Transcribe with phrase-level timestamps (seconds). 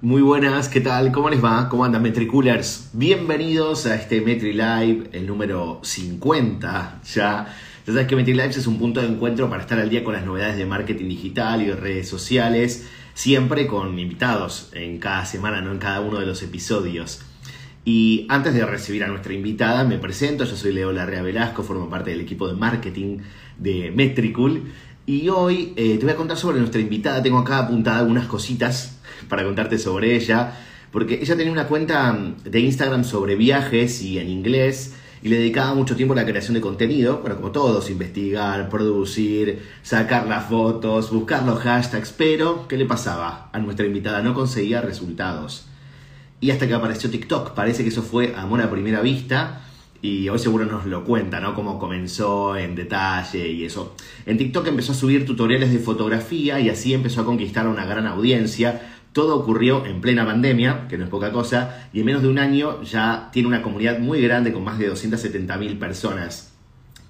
[0.00, 1.10] muy buenas, ¿qué tal?
[1.10, 1.68] ¿Cómo les va?
[1.68, 2.90] ¿Cómo andan Metricoolers?
[2.92, 7.54] Bienvenidos a este Metri Live, el número 50 ya.
[7.84, 10.14] Ya sabes que Metri Live es un punto de encuentro para estar al día con
[10.14, 15.60] las novedades de marketing digital y de redes sociales, siempre con invitados en cada semana,
[15.62, 17.22] no en cada uno de los episodios.
[17.84, 21.90] Y antes de recibir a nuestra invitada, me presento, yo soy Leo Larrea Velasco, formo
[21.90, 23.18] parte del equipo de marketing
[23.58, 24.62] de Metricool.
[25.06, 28.97] Y hoy eh, te voy a contar sobre nuestra invitada, tengo acá apuntada algunas cositas
[29.28, 30.54] para contarte sobre ella,
[30.90, 35.74] porque ella tenía una cuenta de Instagram sobre viajes y en inglés y le dedicaba
[35.74, 41.10] mucho tiempo a la creación de contenido, bueno, como todos, investigar, producir, sacar las fotos,
[41.10, 43.50] buscar los hashtags, pero ¿qué le pasaba?
[43.52, 45.66] A nuestra invitada no conseguía resultados.
[46.40, 49.62] Y hasta que apareció TikTok, parece que eso fue amor a primera vista.
[50.00, 51.56] Y hoy seguro nos lo cuenta, ¿no?
[51.56, 53.96] Cómo comenzó en detalle y eso.
[54.26, 57.84] En TikTok empezó a subir tutoriales de fotografía y así empezó a conquistar a una
[57.84, 62.22] gran audiencia todo ocurrió en plena pandemia, que no es poca cosa, y en menos
[62.22, 66.52] de un año ya tiene una comunidad muy grande con más de 270.000 personas.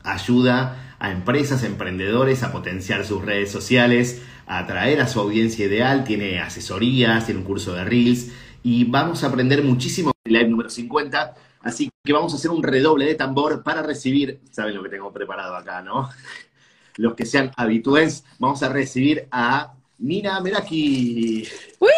[0.03, 6.05] Ayuda a empresas, emprendedores a potenciar sus redes sociales, a atraer a su audiencia ideal,
[6.05, 8.31] tiene asesorías, tiene un curso de Reels
[8.62, 11.34] y vamos a aprender muchísimo en el live número 50.
[11.61, 15.12] Así que vamos a hacer un redoble de tambor para recibir, saben lo que tengo
[15.12, 16.09] preparado acá, ¿no?
[16.97, 21.46] Los que sean habitués, vamos a recibir a Nina Meraki.
[21.80, 21.91] ¡Uy!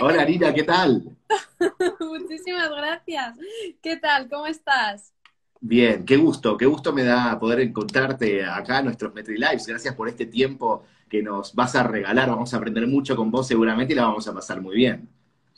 [0.00, 1.02] Hola Nina, ¿qué tal?
[2.00, 3.36] Muchísimas gracias.
[3.82, 4.28] ¿Qué tal?
[4.28, 5.12] ¿Cómo estás?
[5.60, 9.66] Bien, qué gusto, qué gusto me da poder encontrarte acá en nuestros Metri Lives.
[9.66, 12.28] Gracias por este tiempo que nos vas a regalar.
[12.28, 15.08] Vamos a aprender mucho con vos seguramente y la vamos a pasar muy bien.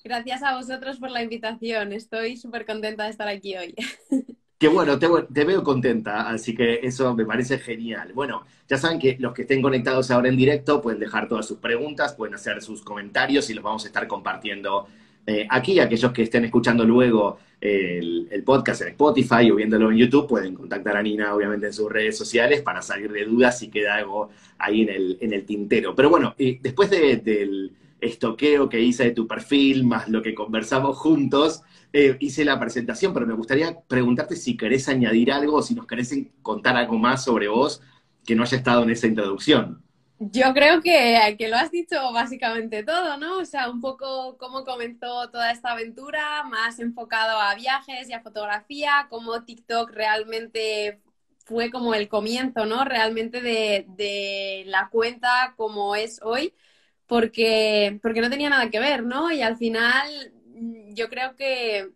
[0.03, 1.93] Gracias a vosotros por la invitación.
[1.93, 3.75] Estoy súper contenta de estar aquí hoy.
[4.59, 8.13] Qué bueno, te, veo contenta, así que eso me parece genial.
[8.15, 11.59] Bueno, ya saben que los que estén conectados ahora en directo pueden dejar todas sus
[11.59, 14.87] preguntas, pueden hacer sus comentarios y los vamos a estar compartiendo
[15.27, 15.79] eh, aquí.
[15.79, 20.97] Aquellos que estén escuchando luego el, podcast en Spotify o viéndolo en YouTube pueden contactar
[20.97, 24.83] a Nina, obviamente, en sus redes sociales para salir de dudas si queda algo ahí
[24.83, 25.95] en el, en el tintero.
[25.95, 30.97] Pero bueno, eh, después del estoqueo que hice de tu perfil, más lo que conversamos
[30.97, 31.63] juntos,
[31.93, 35.87] eh, hice la presentación, pero me gustaría preguntarte si querés añadir algo o si nos
[35.87, 37.81] querés contar algo más sobre vos
[38.25, 39.83] que no haya estado en esa introducción.
[40.19, 43.39] Yo creo que, que, lo has dicho básicamente todo, ¿no?
[43.39, 48.23] O sea, un poco cómo comenzó toda esta aventura, más enfocado a viajes y a
[48.23, 51.03] fotografía, cómo TikTok realmente
[51.45, 52.85] fue como el comienzo, ¿no?
[52.85, 56.55] Realmente de, de la cuenta como es hoy,
[57.07, 59.31] porque, porque no tenía nada que ver, ¿no?
[59.31, 60.33] Y al final
[60.95, 61.91] yo creo que,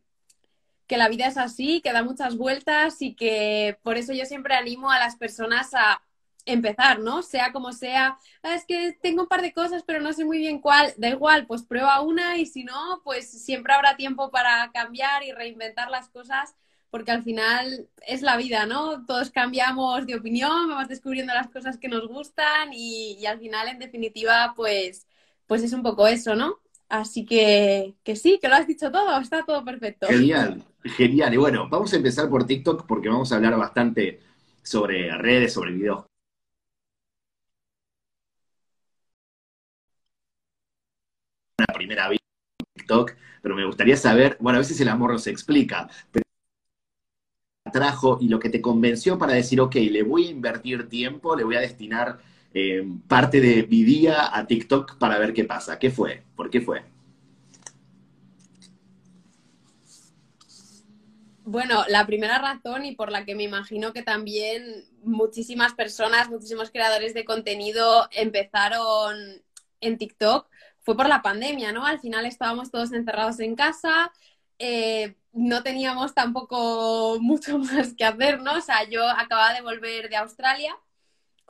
[0.87, 4.55] que la vida es así, que da muchas vueltas y que por eso yo siempre
[4.55, 6.03] animo a las personas a
[6.45, 7.23] empezar, ¿no?
[7.23, 10.39] Sea como sea, ah, es que tengo un par de cosas, pero no sé muy
[10.39, 14.71] bien cuál, da igual, pues prueba una y si no, pues siempre habrá tiempo para
[14.73, 16.55] cambiar y reinventar las cosas,
[16.91, 19.05] porque al final es la vida, ¿no?
[19.07, 23.69] Todos cambiamos de opinión, vamos descubriendo las cosas que nos gustan y, y al final,
[23.69, 25.07] en definitiva, pues,
[25.47, 26.59] pues es un poco eso, ¿no?
[26.91, 30.09] Así que, que sí, que lo has dicho todo, está todo perfecto.
[30.09, 31.33] Genial, genial.
[31.33, 34.19] Y bueno, vamos a empezar por TikTok porque vamos a hablar bastante
[34.63, 36.05] sobre redes, sobre videos.
[41.59, 42.19] Una primera vez
[42.75, 43.13] TikTok,
[43.43, 46.25] pero me gustaría saber, bueno, a veces el amor no se explica, pero
[47.73, 51.45] trajo y lo que te convenció para decir, ok, le voy a invertir tiempo, le
[51.45, 52.19] voy a destinar
[52.55, 55.79] eh, parte de mi día a TikTok para ver qué pasa.
[55.79, 56.23] ¿Qué fue?
[56.37, 56.83] ¿Por qué fue?
[61.45, 66.71] Bueno, la primera razón y por la que me imagino que también muchísimas personas, muchísimos
[66.71, 69.17] creadores de contenido empezaron
[69.81, 70.49] en TikTok
[70.81, 71.85] fue por la pandemia, ¿no?
[71.85, 74.13] Al final estábamos todos encerrados en casa,
[74.59, 78.55] eh, no teníamos tampoco mucho más que hacer, ¿no?
[78.57, 80.77] O sea, yo acababa de volver de Australia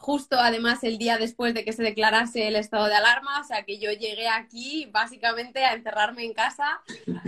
[0.01, 3.65] justo además el día después de que se declarase el estado de alarma, o sea
[3.65, 6.81] que yo llegué aquí básicamente a encerrarme en casa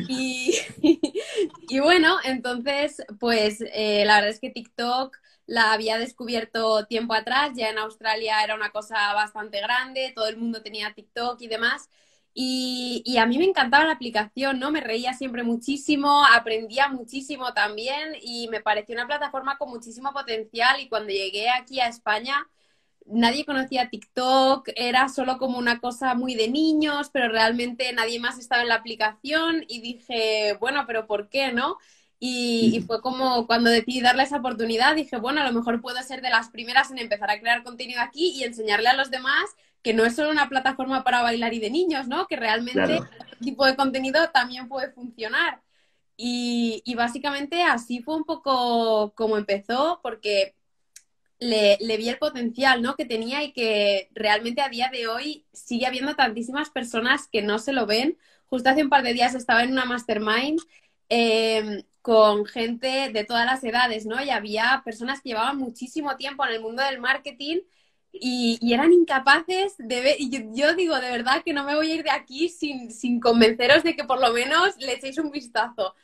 [0.09, 0.55] y,
[1.69, 5.17] y bueno, entonces pues eh, la verdad es que TikTok
[5.47, 10.39] la había descubierto tiempo atrás, ya en Australia era una cosa bastante grande, todo el
[10.39, 11.91] mundo tenía TikTok y demás.
[12.35, 14.71] Y, y, a mí me encantaba la aplicación, ¿no?
[14.71, 20.81] Me reía siempre muchísimo, aprendía muchísimo también y me pareció una plataforma con muchísimo potencial
[20.81, 22.49] y cuando llegué aquí a España
[23.07, 28.39] nadie conocía TikTok, era solo como una cosa muy de niños, pero realmente nadie más
[28.39, 31.79] estaba en la aplicación y dije, bueno, pero ¿por qué no?
[32.25, 36.23] Y, fue como cuando decidí darle esa oportunidad, dije, bueno, a lo mejor puedo ser
[36.23, 39.51] de las primeras en empezar a crear contenido aquí y enseñarle a los demás
[39.83, 42.29] que no es solo una plataforma para bailar y de niños, ¿no?
[42.29, 45.63] Que realmente este tipo de contenido también puede funcionar.
[46.17, 50.55] Y, y, básicamente así fue un poco como empezó, porque
[51.43, 52.95] le, vi el potencial ¿no?
[52.95, 57.59] que tenía y que realmente a día de hoy sigue habiendo tantísimas personas que no
[57.59, 58.19] se lo ven.
[58.47, 60.61] Justo hace un par de días estaba en una mastermind
[61.09, 64.23] eh, con gente de todas las edades, ¿no?
[64.23, 67.59] Y había personas que llevaban muchísimo tiempo en el mundo del marketing
[68.13, 70.17] y, eran incapaces de ver,
[70.53, 73.83] yo, digo de verdad que no me voy a ir de aquí sin, sin convenceros
[73.83, 75.95] de que por lo menos le echéis un vistazo.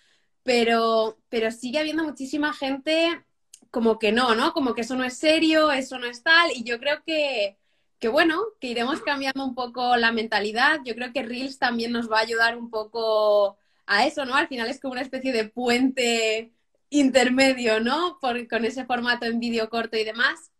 [0.42, 3.24] Pero, pero sigue habiendo muchísima gente
[3.70, 4.52] como que no, ¿no?
[4.52, 7.56] Como que eso no es serio, eso no es tal, y yo creo que,
[7.98, 10.80] que bueno, que iremos cambiando un poco la mentalidad.
[10.84, 14.34] Yo creo que Reels también nos va a ayudar un poco a eso, ¿no?
[14.34, 16.52] Al final es como una especie de puente
[16.90, 18.18] intermedio, ¿no?
[18.20, 20.52] Por, con ese formato en vídeo corto y demás.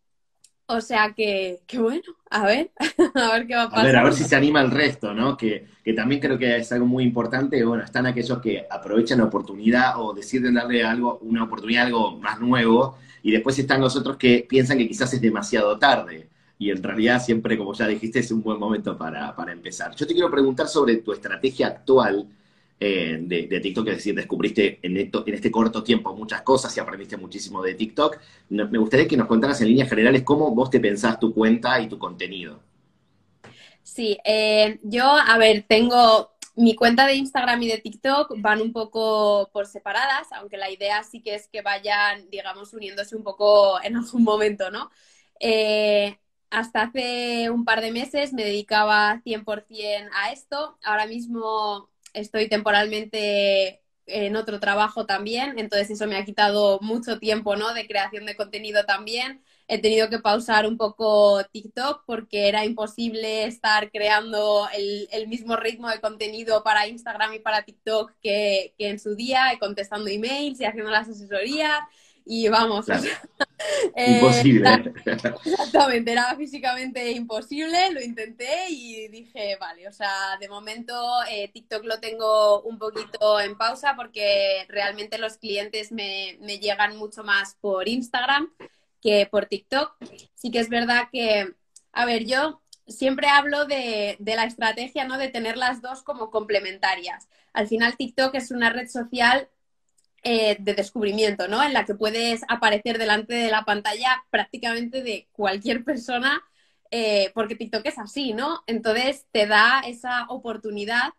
[0.71, 2.71] O sea que, que bueno, a ver,
[3.15, 3.85] a ver qué va a pasar.
[3.85, 5.35] A ver, a ver si se anima el resto, ¿no?
[5.35, 7.65] Que, que también creo que es algo muy importante.
[7.65, 12.39] Bueno, están aquellos que aprovechan la oportunidad o deciden darle algo, una oportunidad, algo más
[12.39, 16.29] nuevo, y después están los otros que piensan que quizás es demasiado tarde.
[16.59, 19.95] Y en realidad siempre, como ya dijiste, es un buen momento para, para empezar.
[19.95, 22.29] Yo te quiero preguntar sobre tu estrategia actual
[22.81, 27.17] eh, de, TikTok, es decir, descubriste en, en, este corto tiempo muchas cosas y aprendiste
[27.17, 28.19] muchísimo de TikTok.
[28.51, 31.89] me gustaría que nos contaras en líneas generales cómo vos te pensás tu cuenta y
[31.89, 32.61] tu contenido.
[33.83, 38.73] Sí, eh, yo, a ver, tengo mi cuenta de Instagram y de TikTok van un
[38.73, 43.83] poco por separadas, aunque la idea sí que es que vayan, digamos, uniéndose un poco
[43.83, 44.91] en algún momento, ¿no?
[45.41, 46.19] Eh,
[46.51, 50.79] hasta hace un par de meses me dedicaba 100% a esto.
[50.83, 51.91] Ahora mismo
[52.21, 57.75] estoy temporalmente en otro trabajo también, entonces eso me ha quitado mucho tiempo, ¿no?
[57.75, 59.43] De creación de contenido también.
[59.67, 65.91] He tenido que pausar un poco TikTok porque era imposible estar creando el, mismo ritmo
[65.91, 70.65] de contenido para Instagram y para TikTok que, que en su día, contestando emails y
[70.65, 71.81] haciendo las asesorías
[72.31, 72.87] y vamos,
[73.97, 74.93] eh, imposible.
[75.45, 80.95] exactamente, era físicamente imposible, lo intenté y dije, vale, o sea, de momento
[81.31, 86.99] eh, TikTok lo tengo un poquito en pausa porque realmente los clientes me, me llegan
[86.99, 88.53] mucho más por Instagram
[89.01, 89.97] que por TikTok.
[90.35, 91.55] Sí que es verdad que,
[91.93, 95.17] a ver, yo siempre hablo de, de, la estrategia, ¿no?
[95.17, 97.29] De tener las dos como complementarias.
[97.55, 99.49] Al final, TikTok es una red social
[100.23, 101.63] eh, de descubrimiento, ¿no?
[101.63, 106.43] En la que puedes aparecer delante de la pantalla prácticamente de cualquier persona,
[106.91, 108.63] eh, porque TikTok es así, ¿no?
[108.67, 111.11] Entonces te da esa oportunidad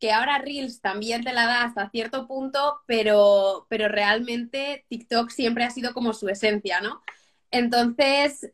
[0.00, 5.64] que ahora Reels también te la da hasta cierto punto, pero, pero realmente TikTok siempre
[5.64, 7.02] ha sido como su esencia, ¿no?
[7.50, 8.52] Entonces,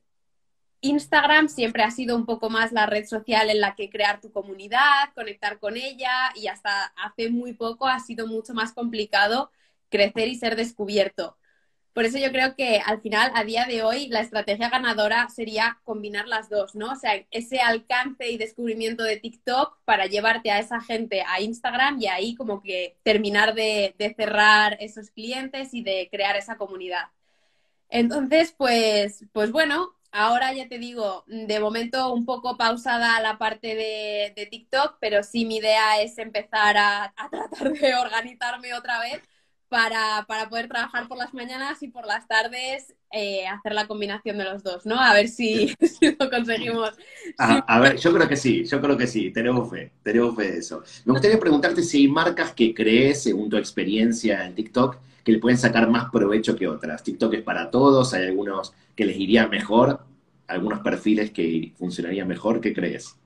[0.81, 4.33] Instagram siempre ha sido un poco más la red social en la que crear tu
[4.33, 9.51] comunidad, conectar con ella y hasta hace muy poco ha sido mucho más complicado
[9.93, 11.37] crecer y ser descubierto.
[11.93, 15.79] Por eso yo creo que al final, a día de hoy, la estrategia ganadora sería
[15.85, 16.93] combinar las dos, ¿no?
[16.93, 22.01] O sea, ese alcance y descubrimiento de TikTok para llevarte a esa gente a Instagram
[22.01, 27.09] y ahí como que terminar de, cerrar esos clientes y de crear esa comunidad.
[27.91, 33.75] Entonces, pues, pues bueno, ahora ya te digo, de momento un poco pausada la parte
[33.75, 39.23] de, TikTok, pero sí mi idea es empezar a tratar de organizarme otra vez
[39.73, 44.37] para, para, poder trabajar por las mañanas y por las tardes eh, hacer la combinación
[44.37, 45.01] de los dos, ¿no?
[45.01, 45.75] A ver si,
[46.19, 46.91] lo conseguimos.
[47.39, 50.59] A, ver, yo creo que sí, yo creo que sí, tenemos fe, tenemos fe de
[50.59, 50.83] eso.
[51.07, 55.39] Me gustaría preguntarte si hay marcas que crees, según tu experiencia en TikTok, que le
[55.39, 57.03] pueden sacar más provecho que otras.
[57.03, 60.05] TikTok es para todos, hay algunos que les iría mejor,
[60.49, 63.17] algunos perfiles que funcionarían mejor, ¿qué crees?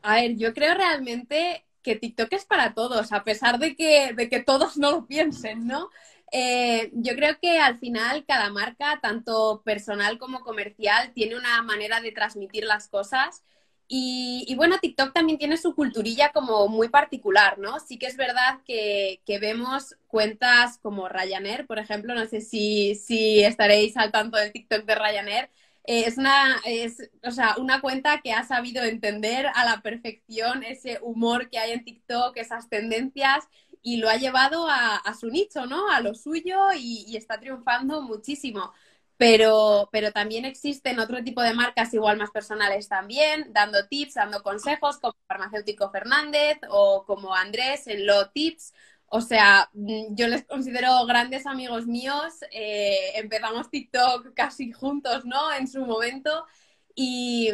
[0.00, 4.28] A ver, yo creo realmente que TikTok es para todos, a pesar de que, de
[4.28, 5.88] que todos no lo piensen, ¿no?
[6.32, 12.00] Eh, yo creo que al final cada marca, tanto personal como comercial, tiene una manera
[12.00, 13.44] de transmitir las cosas.
[13.88, 17.78] Y, bueno, TikTok también tiene su culturilla como muy particular, ¿no?
[17.78, 22.96] Sí que es verdad que, que vemos cuentas como Ryanair, por ejemplo, no sé si,
[22.96, 25.50] si estaréis al tanto del TikTok de Ryanair,
[25.86, 30.98] es una, es, o sea, una cuenta que ha sabido entender a la perfección ese
[31.02, 33.48] humor que hay en TikTok, esas tendencias,
[33.82, 35.88] y lo ha llevado a, su nicho, ¿no?
[35.90, 38.72] A lo suyo y, está triunfando muchísimo.
[39.16, 44.42] Pero, pero también existen otro tipo de marcas igual más personales también, dando tips, dando
[44.42, 48.74] consejos, como Farmacéutico Fernández o como Andrés en Lo Tips.
[49.08, 52.34] O sea, mm, yo les considero grandes amigos míos.
[52.50, 55.52] Eh, empezamos TikTok casi juntos, ¿no?
[55.54, 56.44] En su momento.
[56.94, 57.50] Y,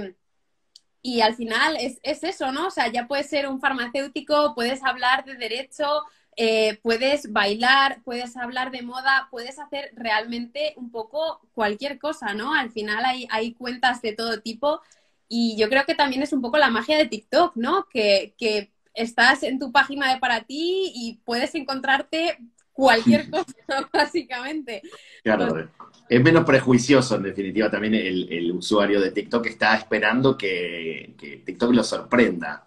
[1.02, 2.68] y al final es, es, eso, ¿no?
[2.68, 6.04] O sea, ya puedes ser un farmacéutico, puedes hablar de derecho,
[6.36, 12.54] eh, puedes bailar, puedes hablar de moda, puedes hacer realmente un poco cualquier cosa, ¿no?
[12.54, 14.80] Al final hay, hay cuentas de todo tipo
[15.28, 17.86] y yo creo que también es un poco la magia de TikTok, ¿no?
[17.88, 22.38] Que, que estás en tu página de para ti y puedes encontrarte
[22.72, 23.54] cualquier cosa,
[23.92, 24.82] básicamente.
[25.22, 25.66] Claro, pues
[26.08, 31.84] es menos prejuicioso, en definitiva, también el, usuario de TikTok está esperando que, TikTok lo
[31.84, 32.66] sorprenda,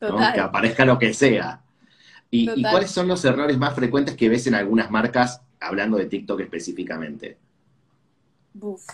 [0.00, 1.60] que aparezca lo que sea.
[2.30, 6.06] Y, ¿Y, cuáles son los errores más frecuentes que ves en algunas marcas hablando de
[6.06, 7.36] TikTok específicamente?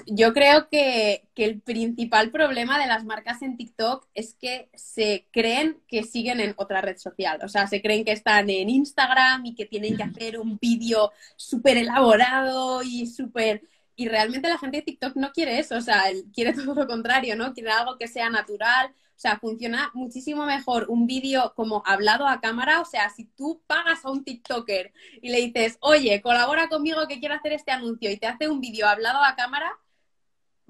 [0.06, 5.78] Yo creo que, el principal problema de las marcas en TikTok es que se creen
[5.86, 7.38] que siguen en otra red social.
[7.44, 11.12] O sea, se creen que están en Instagram y que tienen que hacer un vídeo
[11.36, 13.62] súper elaborado y súper...
[13.94, 17.36] Y realmente la gente de TikTok no quiere eso, o sea, quiere todo lo contrario,
[17.36, 17.52] ¿no?
[17.52, 22.40] Quiere algo que sea natural, o sea, funciona muchísimo mejor un vídeo como hablado a
[22.40, 22.80] cámara.
[22.80, 27.18] O sea, si tú pagas a un TikToker y le dices, oye, colabora conmigo que
[27.18, 29.76] quiero hacer este anuncio y te hace un vídeo hablado a cámara,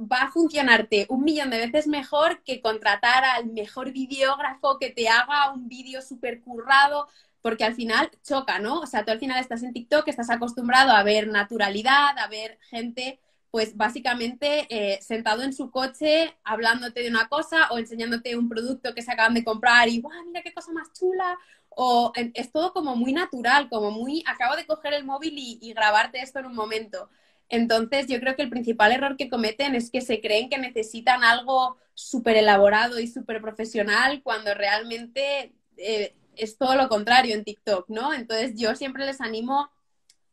[0.01, 5.11] va a funcionarte un millón de veces mejor que contratar al mejor videógrafo que te
[5.11, 7.07] haga un vídeo súper currado,
[7.43, 8.81] porque al final choca, ¿no?
[8.81, 12.59] O sea, tú al final estás en TikTok, estás acostumbrado a ver naturalidad, a ver
[12.63, 18.49] gente pues básicamente eh, sentado en su coche hablándote de una cosa o enseñándote un
[18.49, 21.39] producto que se acaban de comprar y ¡guau, mira qué cosa más chula!
[21.81, 26.21] O es todo como muy natural, como muy, acabo de coger el móvil y, grabarte
[26.21, 27.09] esto en un momento.
[27.49, 31.23] Entonces, yo creo que el principal error que cometen es que se creen que necesitan
[31.23, 37.89] algo súper elaborado y súper profesional cuando realmente eh, es todo lo contrario en TikTok,
[37.89, 38.13] ¿no?
[38.13, 39.71] Entonces, yo siempre les animo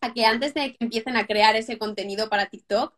[0.02, 2.94] a que antes de que empiecen a crear ese contenido para TikTok,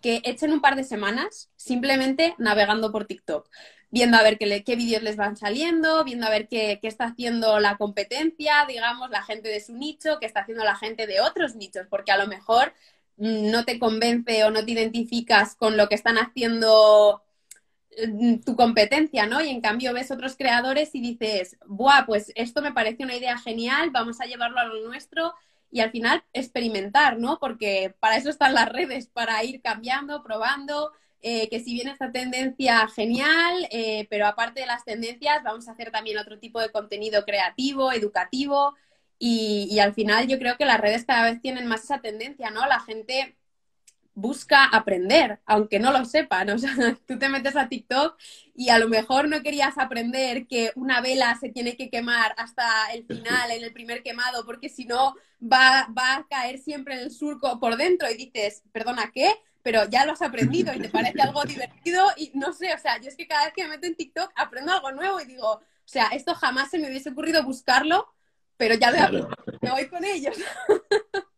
[0.00, 3.48] que echen un par de semanas simplemente navegando por TikTok,
[3.90, 7.58] viendo a ver qué, vídeos les van saliendo, viendo a ver qué, qué, está haciendo
[7.60, 11.56] la competencia, digamos, la gente de su nicho, qué está haciendo la gente de otros
[11.56, 12.72] nichos, porque a lo mejor
[13.16, 17.22] mm, no te convence o no te identificas con lo que están haciendo
[18.06, 19.42] mm, tu competencia, ¿no?
[19.42, 22.06] Y en cambio ves otros creadores y dices, ¡buah!
[22.06, 25.34] Pues esto me parece una idea genial, vamos a llevarlo a lo nuestro
[25.70, 27.38] y al final experimentar, ¿no?
[27.38, 32.12] Porque para eso están las redes, para ir cambiando, probando, eh, que si bien esta
[32.12, 36.70] tendencia genial, eh, pero aparte de las tendencias vamos a hacer también otro tipo de
[36.70, 38.74] contenido creativo, educativo
[39.18, 42.50] y, y al final yo creo que las redes cada vez tienen más esa tendencia,
[42.50, 42.66] ¿no?
[42.66, 43.36] La gente
[44.14, 46.50] busca aprender, aunque no lo sepan.
[46.54, 46.74] O sea,
[47.06, 48.16] tú te metes a TikTok
[48.54, 52.92] y a lo mejor no querías aprender que una vela se tiene que quemar hasta
[52.92, 57.00] el final, en el primer quemado, porque si no va, va a caer siempre en
[57.00, 59.32] el surco por dentro y dices, perdona, ¿qué?
[59.62, 63.00] Pero ya lo has aprendido y te parece algo divertido y no sé, o sea,
[63.00, 65.52] yo es que cada vez que me meto en TikTok aprendo algo nuevo y digo,
[65.52, 68.06] o sea, esto jamás se me hubiese ocurrido buscarlo,
[68.56, 69.28] pero ya lo
[69.60, 70.36] me voy con ellos.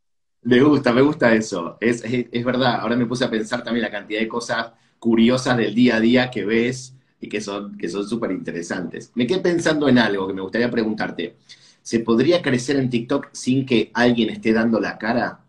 [0.43, 1.77] Me gusta, me gusta eso.
[1.81, 5.75] Es, es, verdad, ahora me puse a pensar también la cantidad de cosas curiosas del
[5.75, 9.13] día a día que ves y que son que son súper interesantes.
[9.15, 11.37] Me quedé pensando en algo que me gustaría preguntarte.
[11.83, 15.41] ¿Se podría crecer en TikTok sin que alguien esté dando la cara?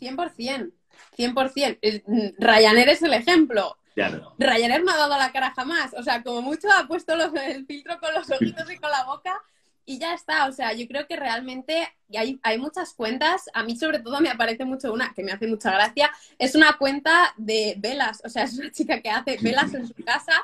[0.00, 0.72] 100%,
[1.16, 2.02] 100%.
[2.06, 3.76] Mm, Ryanair es el ejemplo.
[3.94, 4.34] Claro.
[4.38, 5.94] Ryanair no ha dado la cara jamás.
[5.94, 9.42] O sea, como mucho ha puesto el filtro con los ojitos y con la boca
[9.86, 10.46] y ya está.
[10.46, 13.48] O sea, yo creo que realmente hay, hay muchas cuentas.
[13.54, 16.10] A mí, sobre todo, me aparece mucho una que me hace mucha gracia.
[16.38, 18.20] Es una cuenta de velas.
[18.24, 20.34] O sea, es una chica que hace velas en su casa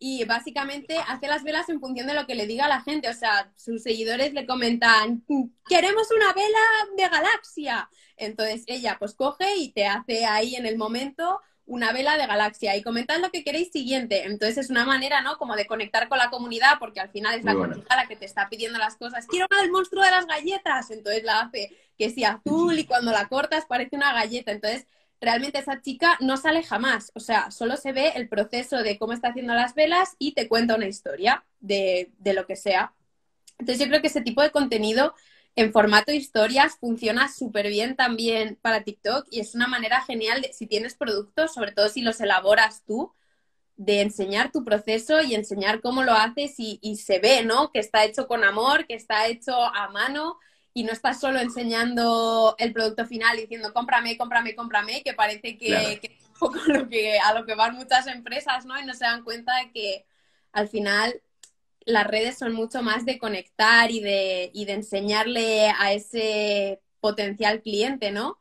[0.00, 3.08] y básicamente hace las velas en función de lo que le diga la gente.
[3.08, 5.24] O sea, sus seguidores le comentan,
[5.68, 6.58] queremos una vela
[6.96, 7.88] de galaxia.
[8.16, 12.74] Entonces ella pues coge y te hace ahí en el momento una vela de galaxia
[12.76, 14.24] y comentad lo que queréis siguiente.
[14.24, 15.36] Entonces es una manera, ¿no?
[15.36, 18.24] Como de conectar con la comunidad, porque al final es la comunidad la que te
[18.24, 19.26] está pidiendo las cosas.
[19.26, 20.90] Quiero una del monstruo de las galletas.
[20.90, 24.50] Entonces la hace que sea azul y cuando la cortas parece una galleta.
[24.50, 24.86] Entonces
[25.20, 27.12] realmente esa chica no sale jamás.
[27.14, 30.48] O sea, solo se ve el proceso de cómo está haciendo las velas y te
[30.48, 32.94] cuenta una historia de, de lo que sea.
[33.58, 35.14] Entonces yo creo que ese tipo de contenido
[35.58, 40.52] en formato historias funciona súper bien también para TikTok y es una manera genial de,
[40.52, 43.12] si tienes productos, sobre todo si los elaboras tú,
[43.76, 47.72] de enseñar tu proceso y enseñar cómo lo haces y, se ve, ¿no?
[47.72, 50.38] Que está hecho con amor, que está hecho a mano
[50.74, 55.98] y no estás solo enseñando el producto final diciendo cómprame, cómprame, cómprame, que parece que,
[56.00, 58.78] que es un poco lo que, a lo que van muchas empresas, ¿no?
[58.78, 60.06] Y no se dan cuenta de que
[60.52, 61.20] al final
[61.88, 67.62] las redes son mucho más de conectar y de, y de enseñarle a ese potencial
[67.62, 68.38] cliente, ¿no?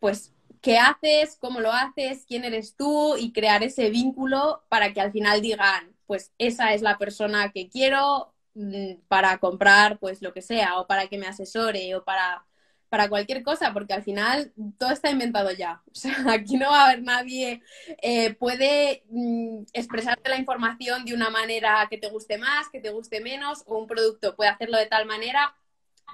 [0.00, 5.00] Pues qué haces, cómo lo haces, quién eres tú y crear ese vínculo para que
[5.00, 10.32] al final digan, pues esa es la persona que quiero mm, para comprar pues lo
[10.32, 12.44] que sea o para que me asesore o para
[12.88, 15.82] para cualquier cosa, porque al final todo está inventado ya.
[15.92, 17.62] O sea, aquí no va a haber nadie,
[18.02, 22.90] eh, puede mm, expresarte la información de una manera que te guste más, que te
[22.90, 25.54] guste menos, o un producto puede hacerlo de tal manera,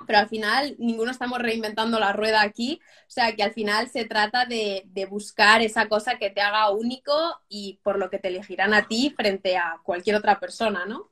[0.07, 2.81] pero al final ninguno estamos reinventando la rueda aquí.
[3.03, 6.71] O sea, que al final se trata de, de buscar esa cosa que te haga
[6.71, 7.13] único
[7.49, 11.12] y por lo que te elegirán a ti frente a cualquier otra persona, ¿no?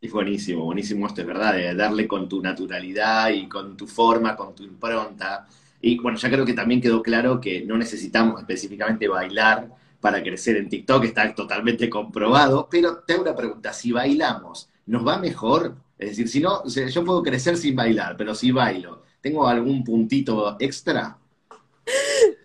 [0.00, 4.34] Es buenísimo, buenísimo esto, es verdad, de darle con tu naturalidad y con tu forma,
[4.34, 5.46] con tu impronta.
[5.82, 10.56] Y bueno, ya creo que también quedó claro que no necesitamos específicamente bailar para crecer
[10.56, 15.76] en TikTok, está totalmente comprobado, pero te hago una pregunta, si bailamos, ¿nos va mejor?
[15.98, 20.56] Es decir, si no, yo puedo crecer sin bailar, pero si bailo, ¿tengo algún puntito
[20.60, 21.18] extra?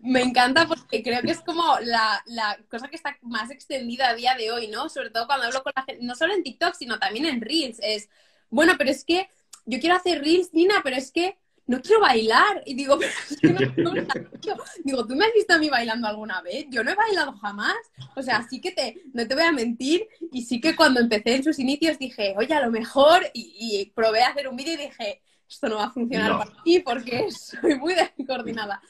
[0.01, 2.23] Me encanta porque creo que es como la,
[2.69, 4.89] cosa que está más extendida a día de hoy, ¿no?
[4.89, 7.79] Sobre todo cuando hablo con la gente, no solo en TikTok, sino también en Reels.
[7.81, 8.09] Es,
[8.49, 9.29] bueno, pero es que
[9.65, 11.37] yo quiero hacer Reels, Nina, pero es que
[11.67, 12.63] no quiero bailar.
[12.65, 13.91] Y digo, pero es que no,
[14.83, 16.65] digo, ¿tú me has visto a mí bailando alguna vez?
[16.69, 17.75] Yo no he bailado jamás.
[18.15, 20.07] O sea, sí que te, no te voy a mentir.
[20.31, 24.23] Y sí que cuando empecé en sus inicios dije, oye, a lo mejor, y, probé
[24.23, 27.75] a hacer un vídeo y dije, esto no va a funcionar para ti porque soy
[27.75, 28.81] muy descoordinada.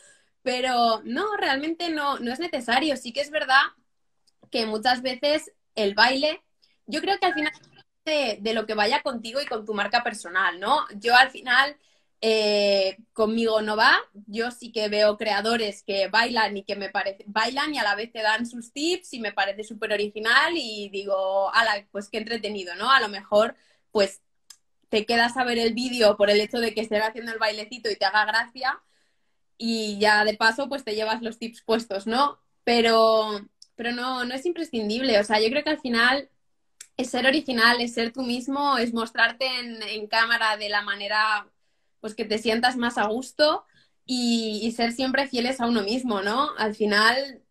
[0.45, 2.95] Pero no, realmente no, no es necesario.
[2.97, 3.63] Sí que es verdad
[4.51, 6.43] que muchas veces el baile,
[6.85, 7.51] yo creo que al final
[8.05, 10.85] de, de lo que vaya contigo y con tu marca personal, ¿no?
[10.99, 11.75] Yo al final
[12.21, 13.97] eh, conmigo no va.
[14.27, 17.95] Yo sí que veo creadores que bailan y que me parece, bailan y a la
[17.95, 22.19] vez te dan sus tips y me parece súper original y digo, ala, pues qué
[22.19, 22.91] entretenido, ¿no?
[22.91, 23.55] A lo mejor,
[23.91, 24.21] pues
[24.89, 27.89] te quedas a ver el vídeo por el hecho de que estés haciendo el bailecito
[27.89, 28.79] y te haga gracia,
[29.57, 32.39] y ya de paso pues te llevas los tips puestos, ¿no?
[32.63, 33.41] Pero,
[33.75, 36.29] pero no, no es imprescindible, o sea, yo creo que al final
[36.97, 41.47] es ser original, es ser tú mismo, es mostrarte en, cámara de la manera
[42.00, 43.65] pues que te sientas más a gusto
[44.06, 46.51] y, y, ser siempre fieles a uno mismo, ¿no?
[46.58, 47.41] Al final,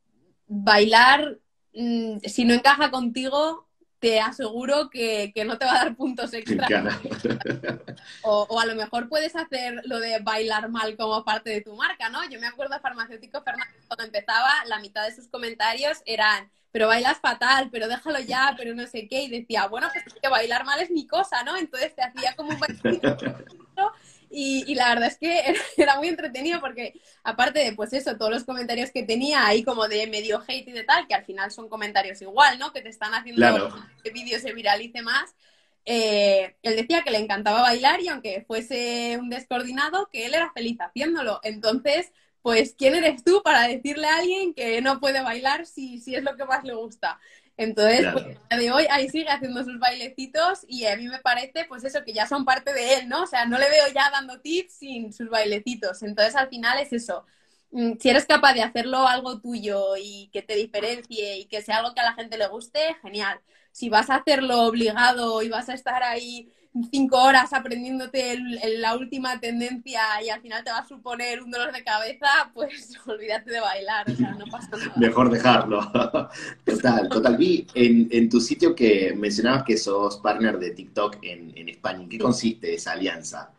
[0.46, 1.38] bailar,
[1.74, 3.63] mm, si no encaja contigo,
[4.04, 6.68] te aseguro que, no te va a dar puntos extra.
[8.22, 11.74] O, o, a lo mejor puedes hacer lo de bailar mal como parte de tu
[11.74, 12.22] marca, ¿no?
[12.28, 16.88] Yo me acuerdo de Farmacéutico Fernández cuando empezaba, la mitad de sus comentarios eran, pero
[16.88, 19.22] bailas fatal, pero déjalo ya, pero no sé qué.
[19.22, 21.56] Y decía, bueno, pues que bailar mal es mi cosa, ¿no?
[21.56, 22.58] Entonces te hacía como un
[24.36, 28.44] Y, la verdad es que era muy entretenido porque, aparte de, pues eso, todos los
[28.44, 31.68] comentarios que tenía ahí como de medio hate y de tal, que al final son
[31.68, 32.72] comentarios igual, ¿no?
[32.72, 35.36] Que te están haciendo que el vídeo se viralice más.
[35.84, 40.50] Eh, él decía que le encantaba bailar y aunque fuese un descoordinado, que él era
[40.52, 41.38] feliz haciéndolo.
[41.44, 42.10] Entonces,
[42.42, 46.24] pues, ¿quién eres tú para decirle a alguien que no puede bailar si, si es
[46.24, 47.20] lo que más le gusta?
[47.56, 51.84] Entonces, pues, de hoy ahí sigue haciendo sus bailecitos y a mí me parece, pues
[51.84, 53.22] eso, que ya son parte de él, ¿no?
[53.22, 56.02] O sea, no le veo ya dando tips sin sus bailecitos.
[56.02, 57.24] Entonces, al final es eso.
[57.70, 61.78] Mm, si eres capaz de hacerlo algo tuyo y que te diferencie y que sea
[61.78, 63.40] algo que a la gente le guste, genial.
[63.72, 66.52] Si vas a hacerlo obligado y vas a estar ahí
[66.90, 68.38] cinco horas aprendiéndote
[68.78, 72.92] la última tendencia y al final te va a suponer un dolor de cabeza, pues
[73.06, 74.92] olvídate de bailar, o sea, no pasa nada.
[74.96, 75.80] Mejor dejarlo.
[76.64, 77.36] Total, total.
[77.36, 82.02] Vi en, tu sitio que mencionabas que sos partner de TikTok en, España.
[82.02, 83.50] ¿En qué consiste esa alianza?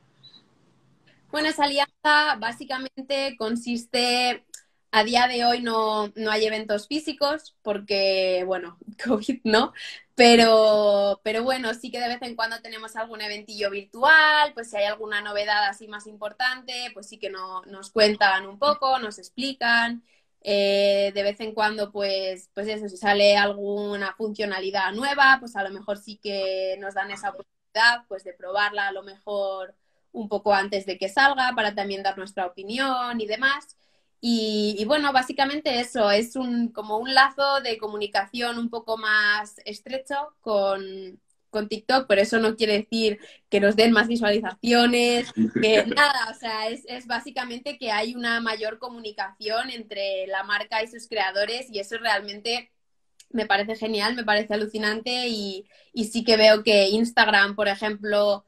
[1.31, 4.45] Bueno, esa alianza básicamente consiste
[4.95, 9.73] a día de hoy no, no, hay eventos físicos porque, bueno, COVID no,
[10.15, 14.77] pero, pero bueno, sí que de vez en cuando tenemos algún eventillo virtual, pues si
[14.77, 19.19] hay alguna novedad así más importante, pues sí que no, nos cuentan un poco, nos
[19.19, 20.01] explican.
[20.41, 25.63] Eh, de vez en cuando, pues, pues eso, si sale alguna funcionalidad nueva, pues a
[25.63, 29.75] lo mejor sí que nos dan esa oportunidad, pues de probarla a lo mejor
[30.13, 33.75] un poco antes de que salga para también dar nuestra opinión y demás.
[34.27, 40.15] Y, bueno, básicamente eso, es un, como un lazo de comunicación un poco más estrecho
[40.41, 46.31] con, con TikTok, pero eso no quiere decir que nos den más visualizaciones, que nada,
[46.31, 51.07] o sea, es, es, básicamente que hay una mayor comunicación entre la marca y sus
[51.07, 52.71] creadores y eso realmente
[53.29, 58.43] me parece genial, me parece alucinante y, y sí que veo que Instagram, por ejemplo,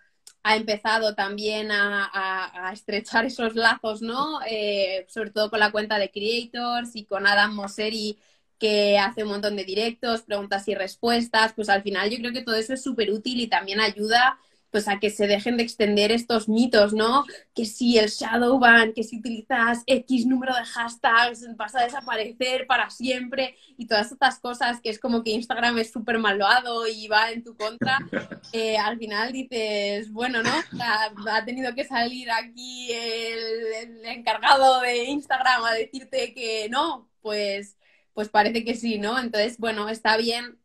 [0.47, 4.39] ha empezado también a, estrechar esos lazos, ¿no?
[4.49, 8.17] Eh, sobre todo con la cuenta de Creators y con Adam Mosseri,
[8.57, 12.43] que hace un montón de directos, preguntas y respuestas, pues al final yo creo que
[12.43, 14.39] todo eso es súper útil y también ayuda
[14.71, 17.25] pues a que se dejen de extender estos mitos, ¿no?
[17.55, 22.67] Que si el shadow ban, que si utilizas X número de hashtags vas a desaparecer
[22.67, 27.07] para siempre y todas estas cosas que es como que Instagram es súper malvado y
[27.07, 27.97] va en tu contra,
[28.53, 30.51] eh, al final dices, bueno, ¿no?
[30.81, 37.77] Ha, tenido que salir aquí el, el encargado de Instagram a decirte que no, pues,
[38.13, 39.19] pues parece que sí, ¿no?
[39.19, 40.57] Entonces, bueno, está bien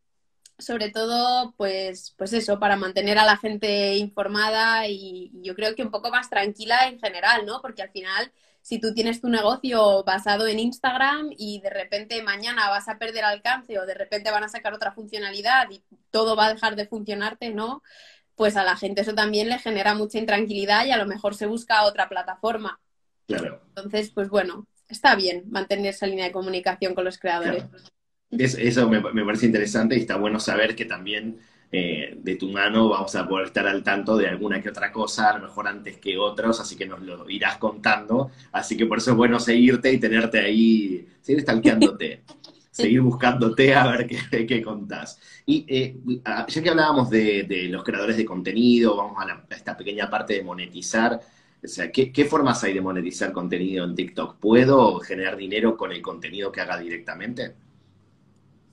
[0.57, 5.83] sobre todo, pues, pues eso, para mantener a la gente informada y, yo creo que
[5.83, 7.61] un poco más tranquila en general, ¿no?
[7.61, 12.69] Porque al final, si tú tienes tu negocio basado en Instagram y de repente mañana
[12.69, 16.47] vas a perder alcance o de repente van a sacar otra funcionalidad y todo va
[16.47, 17.83] a dejar de funcionarte, ¿no?
[18.35, 21.45] Pues a la gente eso también le genera mucha intranquilidad y a lo mejor se
[21.45, 22.79] busca otra plataforma.
[23.27, 23.61] Claro.
[23.67, 27.65] Entonces, pues bueno, está bien mantener esa línea de comunicación con los creadores
[28.37, 31.37] eso me, parece interesante y está bueno saber que también
[31.71, 35.31] eh, de tu mano vamos a poder estar al tanto de alguna que otra cosa,
[35.31, 38.31] a lo mejor antes que otros, así que nos lo irás contando.
[38.51, 42.21] Así que por eso es bueno seguirte y tenerte ahí, seguir stalkeándote,
[42.71, 45.19] seguir buscándote a ver qué, qué contás.
[45.45, 45.97] Y eh,
[46.47, 51.19] ya que hablábamos de, los creadores de contenido, vamos a, esta pequeña parte de monetizar.
[51.63, 54.37] O sea, ¿qué, ¿qué, formas hay de monetizar contenido en TikTok?
[54.37, 57.62] ¿Puedo generar dinero con el contenido que haga directamente?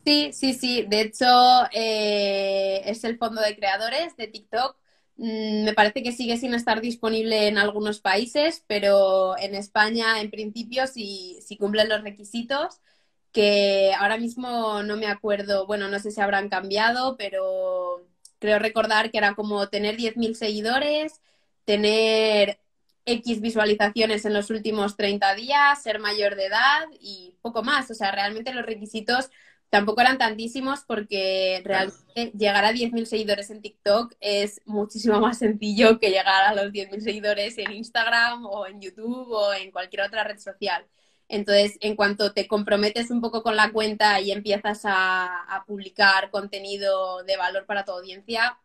[0.05, 0.85] Sí, sí, sí.
[0.89, 1.27] De hecho,
[1.73, 4.77] eh, es el fondo de creadores de TikTok.
[5.17, 10.31] Mm, me parece que sigue sin estar disponible en algunos países, pero en España, en
[10.31, 12.81] principio, sí, sí cumplen los requisitos,
[13.33, 18.07] que ahora mismo no me acuerdo, bueno, no sé si habrán cambiado, pero
[18.39, 21.21] creo recordar que era como tener 10.000 seguidores,
[21.65, 22.59] tener
[23.05, 27.91] X visualizaciones en los últimos 30 días, ser mayor de edad y poco más.
[27.91, 29.31] O sea, realmente los requisitos
[29.71, 36.01] Tampoco eran tantísimos porque realmente llegar a 10.000 seguidores en TikTok es muchísimo más sencillo
[36.01, 40.25] que llegar a los 10.000 seguidores en Instagram o en YouTube o en cualquier otra
[40.25, 40.85] red social.
[41.29, 47.23] Entonces, en cuanto te comprometes un poco con la cuenta y empiezas a, publicar contenido
[47.23, 48.59] de valor para tu audiencia,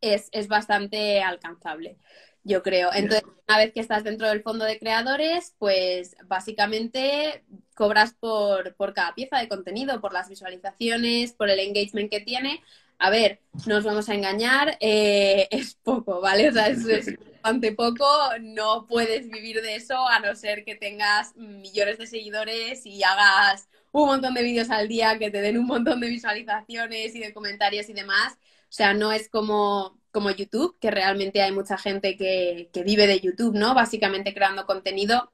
[0.00, 1.96] es, es bastante alcanzable
[2.44, 2.90] yo creo.
[2.92, 8.94] Entonces, una vez que estás dentro del fondo de creadores, pues básicamente cobras por, por
[8.94, 12.62] cada pieza de contenido, por las visualizaciones, por el engagement que tiene.
[12.98, 16.48] A ver, no os vamos a engañar, eh, es poco, ¿vale?
[16.50, 18.06] O sea, es, es bastante poco,
[18.40, 23.68] no puedes vivir de eso a no ser que tengas millones de seguidores y hagas
[23.90, 27.32] un montón de vídeos al día que te den un montón de visualizaciones y de
[27.32, 28.34] comentarios y demás.
[28.34, 33.20] O sea, no es como como YouTube, que realmente hay mucha gente que, vive de
[33.20, 33.74] YouTube, ¿no?
[33.74, 35.32] Básicamente creando contenido.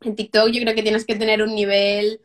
[0.00, 2.22] En TikTok yo creo que tienes que tener un nivel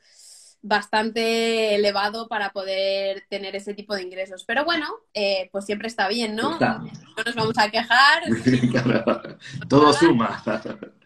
[0.62, 4.46] bastante elevado para poder tener ese tipo de ingresos.
[4.46, 6.58] Pero bueno, eh, pues siempre está bien, ¿no?
[6.60, 8.24] No nos vamos a quejar.
[9.70, 10.42] todo suma.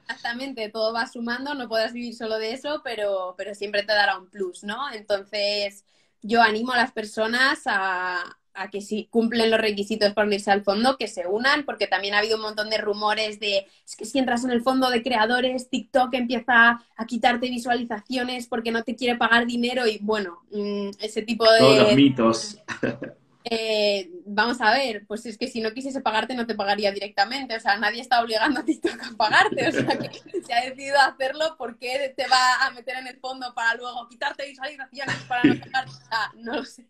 [0.07, 4.19] Exactamente, todo va sumando, no puedes vivir solo de eso, pero, pero siempre te dará
[4.19, 4.91] un plus, ¿no?
[4.93, 5.83] Entonces,
[6.21, 8.23] yo animo a las personas a,
[8.55, 12.13] a que si cumplen los requisitos para unirse al fondo, que se unan, porque también
[12.13, 15.03] ha habido un montón de rumores de, es que si entras en el fondo de
[15.03, 20.89] creadores, TikTok empieza a quitarte visualizaciones porque no te quiere pagar dinero y bueno, mm,
[20.99, 21.59] ese tipo de...
[21.59, 22.57] Todos los mitos.
[23.47, 27.55] Eh, vamos a ver, pues es que si no quisiese pagarte no te pagaría directamente,
[27.55, 30.99] o sea, nadie está obligando a TikTok a pagarte, o sea, que si ha decidido
[30.99, 35.43] hacerlo, ¿por qué te va a meter en el fondo para luego quitarte visualizaciones para
[35.43, 35.91] no pagarte?
[35.91, 36.87] O sea, no lo sé.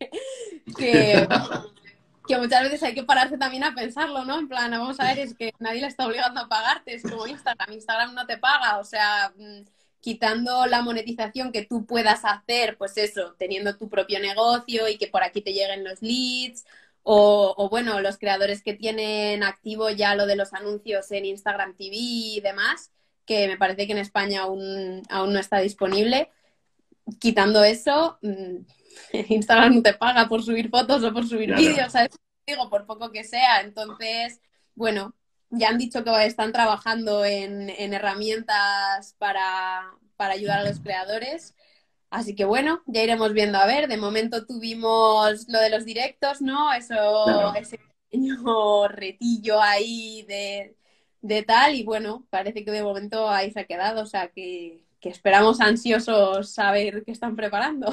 [0.78, 1.28] Que,
[2.26, 4.40] que muchas veces hay que pararse también a pensarlo, ¿no?
[4.40, 7.28] En plan, vamos a ver, es que nadie le está obligando a pagarte, es como
[7.28, 9.75] Instagram, Instagram no te paga, o sea mm,
[10.06, 15.08] quitando la monetización que tú puedas hacer, pues eso, teniendo tu propio negocio y que
[15.08, 16.64] por aquí te lleguen los leads,
[17.02, 21.96] o, bueno, los creadores que tienen activo ya lo de los anuncios en Instagram TV
[21.96, 22.92] y demás,
[23.26, 26.30] que me parece que en España aún, aún no está disponible.
[27.20, 28.58] Quitando eso, mm,
[29.30, 32.12] Instagram no te paga por subir fotos o por subir vídeos, ¿sabes?
[32.46, 33.62] Digo, por poco que sea.
[33.62, 34.40] Entonces,
[34.76, 35.16] bueno,
[35.50, 41.56] ya han dicho que están trabajando en, herramientas para, ayudar a los creadores.
[42.10, 43.88] Así que bueno, ya iremos viendo a ver.
[43.88, 46.74] De momento tuvimos lo de los directos, ¿no?
[46.74, 47.80] Eso, ese
[48.10, 50.76] pequeño retillo ahí de,
[51.22, 51.76] de, tal.
[51.76, 54.02] Y bueno, parece que de momento ahí se ha quedado.
[54.02, 57.92] O sea que, que esperamos ansiosos saber qué están preparando.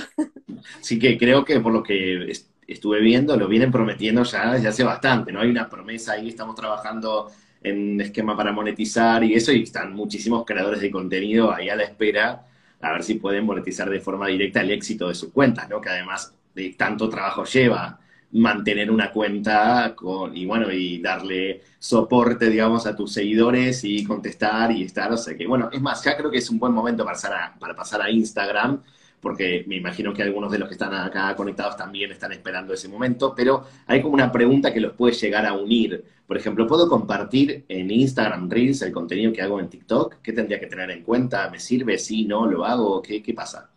[0.80, 2.32] Sí que creo que por lo que
[2.66, 5.40] estuve viendo, lo vienen prometiendo ya, ya hace bastante, ¿no?
[5.40, 7.30] Hay una promesa ahí, estamos trabajando
[7.62, 11.84] en esquema para monetizar y eso, y están muchísimos creadores de contenido ahí a la
[11.84, 12.46] espera
[12.82, 15.80] a ver si pueden monetizar de forma directa el éxito de sus cuentas, ¿no?
[15.80, 17.98] Que además de tanto trabajo lleva
[18.32, 24.72] mantener una cuenta con, y bueno, y darle soporte, digamos, a tus seguidores y contestar
[24.72, 27.04] y estar, o sea que, bueno, es más, ya creo que es un buen momento
[27.04, 28.82] para pasar a, para pasar a Instagram,
[29.22, 32.88] porque me imagino que algunos de los que están acá conectados también están esperando ese
[32.88, 36.04] momento, pero hay como una pregunta que los puede llegar a unir.
[36.26, 40.16] Por ejemplo, ¿puedo compartir en Instagram Reels el contenido que hago en TikTok?
[40.22, 41.48] ¿Qué tendría que tener en cuenta?
[41.50, 41.98] ¿Me sirve?
[41.98, 42.24] ¿Sí?
[42.24, 42.46] ¿No?
[42.46, 43.00] ¿Lo hago?
[43.00, 43.70] ¿Qué, qué pasa?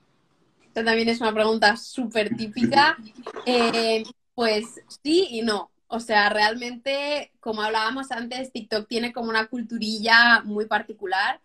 [0.66, 2.98] Esta también es una pregunta súper típica.
[3.46, 4.04] Eh,
[4.34, 5.70] pues sí y no.
[5.88, 11.40] O sea, realmente, como hablábamos antes, TikTok tiene como una culturilla muy particular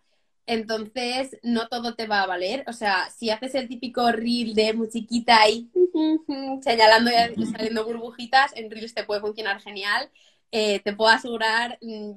[0.51, 2.65] entonces, no todo te va a valer.
[2.67, 5.69] O sea, si haces el típico reel de musiquita ahí
[6.61, 10.09] señalando y saliendo burbujitas, en reels te puede funcionar genial.
[10.53, 12.11] Eh, te puedo asegurar mm,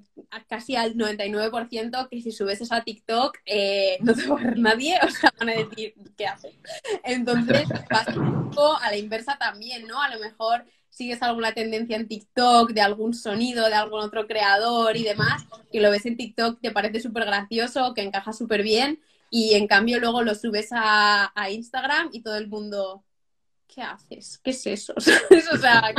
[0.49, 4.59] casi al 99% que si subes eso a TikTok eh, no te va a ver
[4.59, 6.57] nadie, o sea, van a decir, ¿qué haces?
[7.05, 10.03] Entonces, pasa un poco a la inversa también, ¿no?
[10.03, 14.97] A lo mejor sigues alguna tendencia en TikTok de algún sonido de algún otro creador
[14.97, 19.01] y demás, que lo ves en TikTok, te parece súper gracioso, que encaja súper bien,
[19.29, 23.05] y en cambio luego lo subes a, Instagram y todo el mundo,
[23.67, 24.39] ¿qué haces?
[24.39, 24.95] ¿Qué es eso?
[25.53, 25.93] o sea,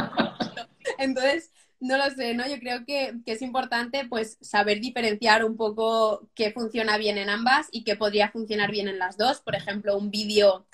[0.97, 2.47] entonces, no lo sé, ¿no?
[2.47, 7.29] Yo creo que, que, es importante pues saber diferenciar un poco qué funciona bien en
[7.29, 9.41] ambas y qué podría funcionar bien en las dos.
[9.41, 10.65] Por ejemplo, un vídeo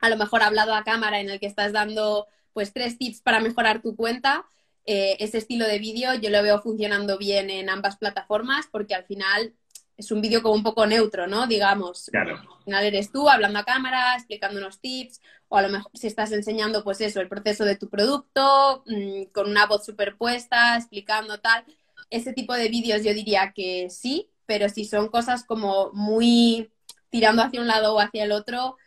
[0.00, 3.40] a lo mejor hablado a cámara en el que estás dando pues tres tips para
[3.40, 4.46] mejorar tu cuenta.
[4.86, 9.04] Eh, ese estilo de vídeo yo lo veo funcionando bien en ambas plataformas porque al
[9.04, 9.54] final
[10.00, 11.46] es un vídeo como un poco neutro, ¿no?
[11.46, 12.08] Digamos.
[12.10, 12.36] Claro.
[12.38, 16.06] Al final eres tú hablando a cámara, explicando unos tips, o a lo mejor si
[16.06, 21.38] estás enseñando, pues eso, el proceso de tu producto, mm, con una voz superpuesta, explicando
[21.40, 21.64] tal.
[22.08, 26.72] Ese tipo de vídeos yo diría que sí, pero si son cosas como muy
[27.10, 28.78] tirando hacia un lado o hacia el otro,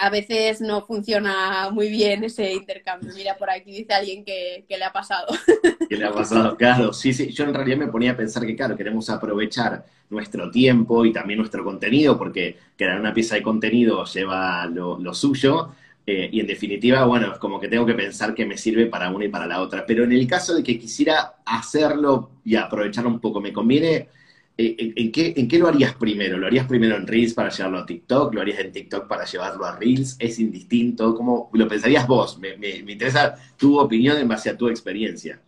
[0.00, 3.12] a veces no funciona muy bien ese intercambio.
[3.14, 5.26] Mira, por aquí dice alguien que, le ha pasado.
[5.88, 6.92] Que le ha pasado, claro.
[6.94, 11.04] Sí, sí, yo en realidad me ponía a pensar que, claro, queremos aprovechar nuestro tiempo
[11.04, 15.74] y también nuestro contenido, porque crear una pieza de contenido lleva lo, suyo.
[16.06, 19.10] Eh, y en definitiva, bueno, es como que tengo que pensar que me sirve para
[19.10, 19.84] una y para la otra.
[19.86, 24.08] Pero en el caso de que quisiera hacerlo y aprovechar un poco, me conviene
[24.56, 26.38] eh, ¿En qué, ¿En qué lo harías primero?
[26.38, 28.34] ¿Lo harías primero en Reels para llevarlo a TikTok?
[28.34, 30.16] ¿Lo harías en TikTok para llevarlo a Reels?
[30.20, 31.14] ¿Es indistinto?
[31.16, 32.38] ¿Cómo lo pensarías vos?
[32.38, 35.40] Me, interesa tu opinión en base a tu experiencia.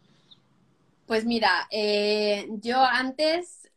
[1.06, 3.70] Pues mira, eh, yo antes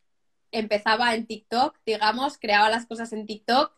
[0.51, 3.71] empezaba en TikTok, digamos, creaba las cosas en TikTok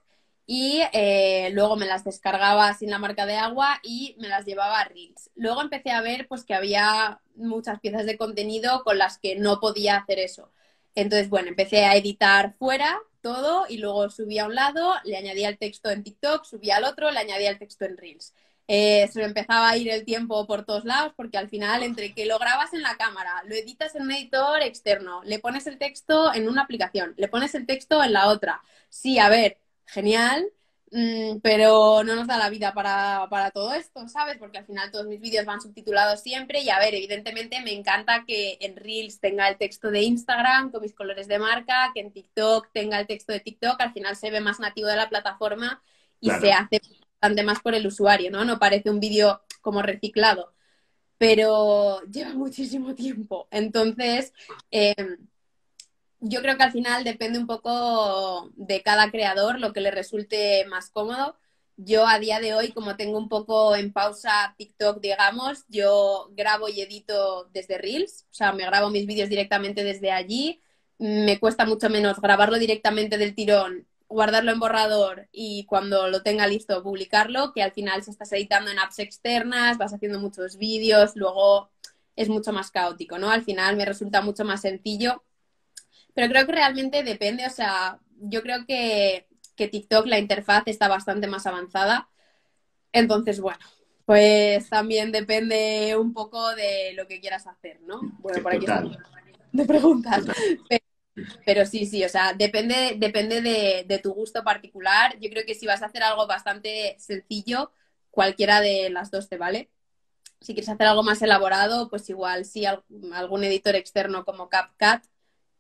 [0.46, 4.80] y eh, luego me las descargaba sin la marca de agua y me las llevaba
[4.80, 5.30] a Reels.
[5.36, 9.60] Luego empecé a ver pues que había muchas piezas de contenido con las que no
[9.60, 10.50] podía hacer eso.
[10.96, 15.50] Entonces, bueno, empecé a editar fuera todo y luego subía a un lado, le añadía
[15.50, 18.34] el texto en TikTok, subía al otro, le añadía el texto en Reels.
[18.68, 22.26] Eh, se empezaba a ir el tiempo por todos lados porque al final entre que
[22.26, 26.34] lo grabas en la cámara, lo editas en un editor externo, le pones el texto
[26.34, 28.62] en una aplicación, le pones el texto en la otra.
[28.90, 30.48] Sí, a ver, genial,
[31.42, 34.38] pero no nos da la vida para, para, todo esto, ¿sabes?
[34.38, 38.26] Porque al final todos mis vídeos van subtitulados siempre y a ver, evidentemente me encanta
[38.28, 42.12] que en Reels tenga el texto de Instagram con mis colores de marca, que en
[42.12, 45.82] TikTok tenga el texto de TikTok, al final se ve más nativo de la plataforma
[46.20, 46.82] y se hace
[47.22, 48.44] bastante más por el usuario, ¿no?
[48.44, 50.54] No parece un vídeo como reciclado,
[51.18, 53.48] pero lleva muchísimo tiempo.
[53.52, 54.34] Entonces,
[54.72, 54.96] eh,
[56.22, 60.66] yo creo que al final depende un poco de cada creador lo que le resulte
[60.70, 61.36] más cómodo.
[61.78, 66.70] Yo a día de hoy, como tengo un poco en pausa TikTok, digamos, yo grabo
[66.70, 70.62] y edito desde Reels, o sea, me grabo mis vídeos directamente desde allí.
[71.00, 76.46] Me cuesta mucho menos grabarlo directamente del tirón, guardarlo en borrador y cuando lo tenga
[76.46, 81.16] listo publicarlo, que al final si estás editando en apps externas, vas haciendo muchos vídeos,
[81.16, 81.72] luego
[82.16, 83.32] es mucho más caótico, ¿no?
[83.32, 85.24] Al final me resulta mucho más sencillo
[86.14, 90.88] pero creo que realmente depende, o sea, yo creo que, que TikTok, la interfaz está
[90.88, 92.10] bastante más avanzada.
[92.92, 93.60] Entonces, bueno,
[94.06, 98.02] pues también depende un poco de lo que quieras hacer, ¿no?
[98.20, 98.66] Bueno, por aquí
[99.52, 100.26] de preguntas.
[101.46, 105.20] Pero, sí, sí, o sea, depende, depende de, de, tu gusto particular.
[105.20, 107.72] Yo creo que si vas a hacer algo bastante sencillo,
[108.10, 109.70] cualquiera de las dos te vale.
[110.40, 115.04] Si quieres hacer algo más elaborado, pues igual sí, algún editor externo como CapCut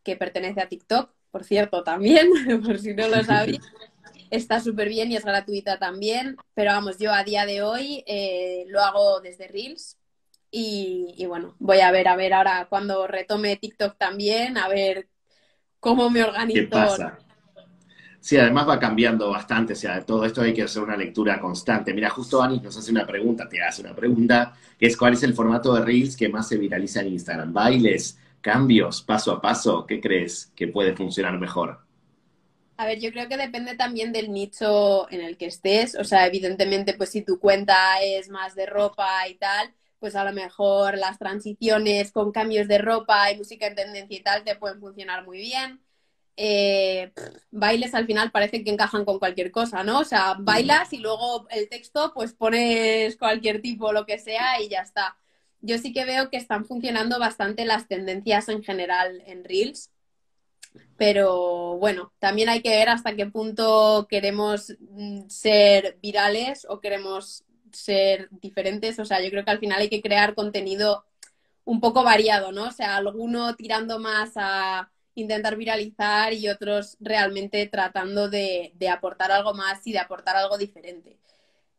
[0.04, 2.28] que pertenece a TikTok, por cierto, también,
[2.66, 3.60] por si no lo sabéis.
[4.30, 8.64] Está súper bien y es gratuita también, pero vamos, yo a día de hoy eh,
[8.68, 9.98] lo hago desde Reels
[10.50, 15.08] y, bueno, voy a ver, a ver ahora cuando retome TikTok también, a ver
[15.80, 16.62] cómo me organizo.
[16.62, 17.20] ¿Qué pasa?
[18.22, 21.94] Sí, además va cambiando bastante, o sea, todo esto hay que hacer una lectura constante.
[21.94, 25.24] Mira, justo Anis nos hace una pregunta, te hace una pregunta, que es cuál es
[25.24, 27.52] el formato de Reels que más se viraliza en Instagram.
[27.52, 28.20] ¿Bailes?
[28.41, 29.01] ¿Cambios?
[29.04, 29.86] ¿Paso a paso?
[29.88, 31.86] ¿Qué crees que puede funcionar mejor?
[32.77, 35.95] A ver, yo creo que depende también del nicho en el que estés.
[35.95, 40.23] O sea, evidentemente, pues si tu cuenta es más de ropa y tal, pues a
[40.23, 44.56] lo mejor las transiciones con cambios de ropa y música en tendencia y tal te
[44.56, 45.80] pueden funcionar muy bien.
[46.38, 47.13] Eh,
[47.51, 49.99] bailes al final parece que encajan con cualquier cosa, ¿no?
[49.99, 54.69] O sea, bailas y luego el texto pues pones cualquier tipo, lo que sea y
[54.69, 55.17] ya está.
[55.62, 59.91] Yo sí que veo que están funcionando bastante las tendencias en general en Reels,
[60.97, 67.43] pero bueno, también hay que ver hasta qué punto queremos mm, ser virales o queremos
[67.71, 69.00] ser diferentes.
[69.00, 71.06] O sea, yo creo que al final hay que crear contenido
[71.65, 72.65] un poco variado, ¿no?
[72.67, 79.54] O sea, alguno tirando más a intentar viralizar y otros realmente tratando de, aportar algo
[79.54, 81.17] más y de aportar algo diferente.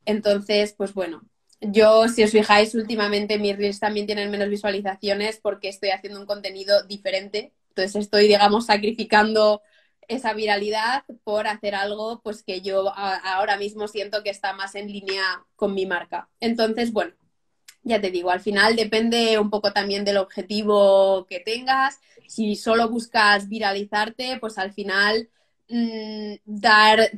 [0.05, 1.23] Entonces, pues bueno,
[1.62, 6.27] yo, si os fijáis, últimamente mis reels también tienen menos visualizaciones porque estoy haciendo un
[6.27, 7.53] contenido diferente.
[7.68, 9.62] Entonces estoy, digamos, sacrificando
[10.09, 14.92] esa viralidad por hacer algo pues que yo ahora mismo siento que está más en
[14.92, 15.22] línea
[15.57, 16.29] con mi marca.
[16.40, 17.14] Entonces, bueno,
[17.85, 22.01] ya te digo, al final depende un poco también del objetivo que tengas.
[22.27, 25.29] Si solo buscas viralizarte, pues al final
[25.68, 27.11] mm, dar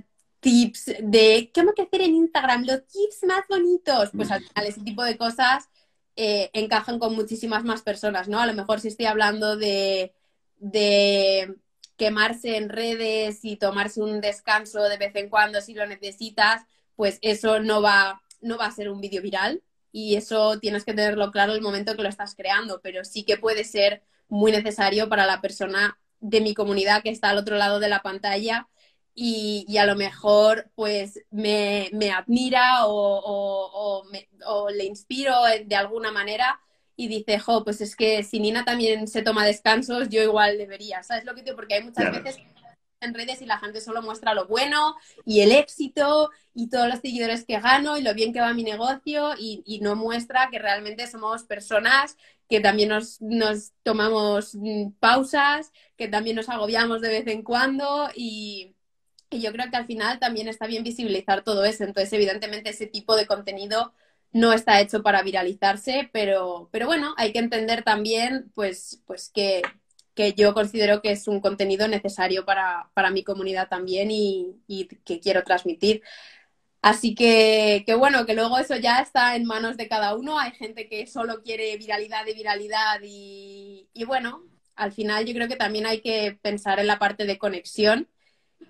[0.44, 5.02] tips de que hacer en Instagram, los tips más bonitos, pues al final ese tipo
[5.02, 5.70] de cosas
[6.16, 8.38] eh, encajan con muchísimas más personas, ¿no?
[8.38, 10.12] A lo mejor si estoy hablando de,
[10.58, 11.54] de
[11.96, 16.60] quemarse en redes y tomarse un descanso de vez en cuando si lo necesitas,
[16.94, 20.92] pues eso no va, no va a ser un vídeo viral y eso tienes que
[20.92, 25.08] tenerlo claro el momento que lo estás creando, pero sí que puede ser muy necesario
[25.08, 28.68] para la persona de mi comunidad que está al otro lado de la pantalla
[29.14, 34.02] y, a lo mejor pues me, admira o,
[34.46, 36.60] o, le inspiro de alguna manera
[36.96, 41.02] y dice, jo, pues es que si Nina también se toma descansos, yo igual debería,
[41.02, 41.56] ¿sabes lo que digo?
[41.56, 42.38] Porque hay muchas veces
[43.04, 47.00] en redes y la gente solo muestra lo bueno y el éxito y todos los
[47.00, 51.06] seguidores que gano y lo bien que va mi negocio y, no muestra que realmente
[51.06, 52.16] somos personas
[52.48, 53.20] que también nos,
[53.82, 58.73] tomamos mm, pausas, que también nos agobiamos de vez en cuando y,
[59.34, 61.84] y yo creo que al final también está bien visibilizar todo eso.
[61.84, 63.92] Entonces, evidentemente, ese tipo de contenido
[64.32, 69.62] no está hecho para viralizarse, pero, pero bueno, hay que entender también pues, pues que,
[70.14, 74.56] que yo considero que es un contenido necesario para, mi comunidad también y,
[75.04, 76.02] que quiero transmitir.
[76.82, 80.38] Así que, que, bueno, que luego eso ya está en manos de cada uno.
[80.38, 84.44] Hay gente que solo quiere viralidad y viralidad y, bueno,
[84.76, 88.08] al final yo creo que también hay que pensar en la parte de conexión,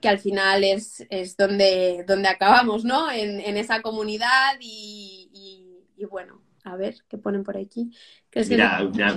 [0.00, 3.10] que al final es, es donde, donde acabamos, ¿no?
[3.10, 5.30] En, esa comunidad y,
[5.96, 7.90] y bueno, a ver, ¿qué ponen por aquí?
[8.48, 9.16] Mira, algunas.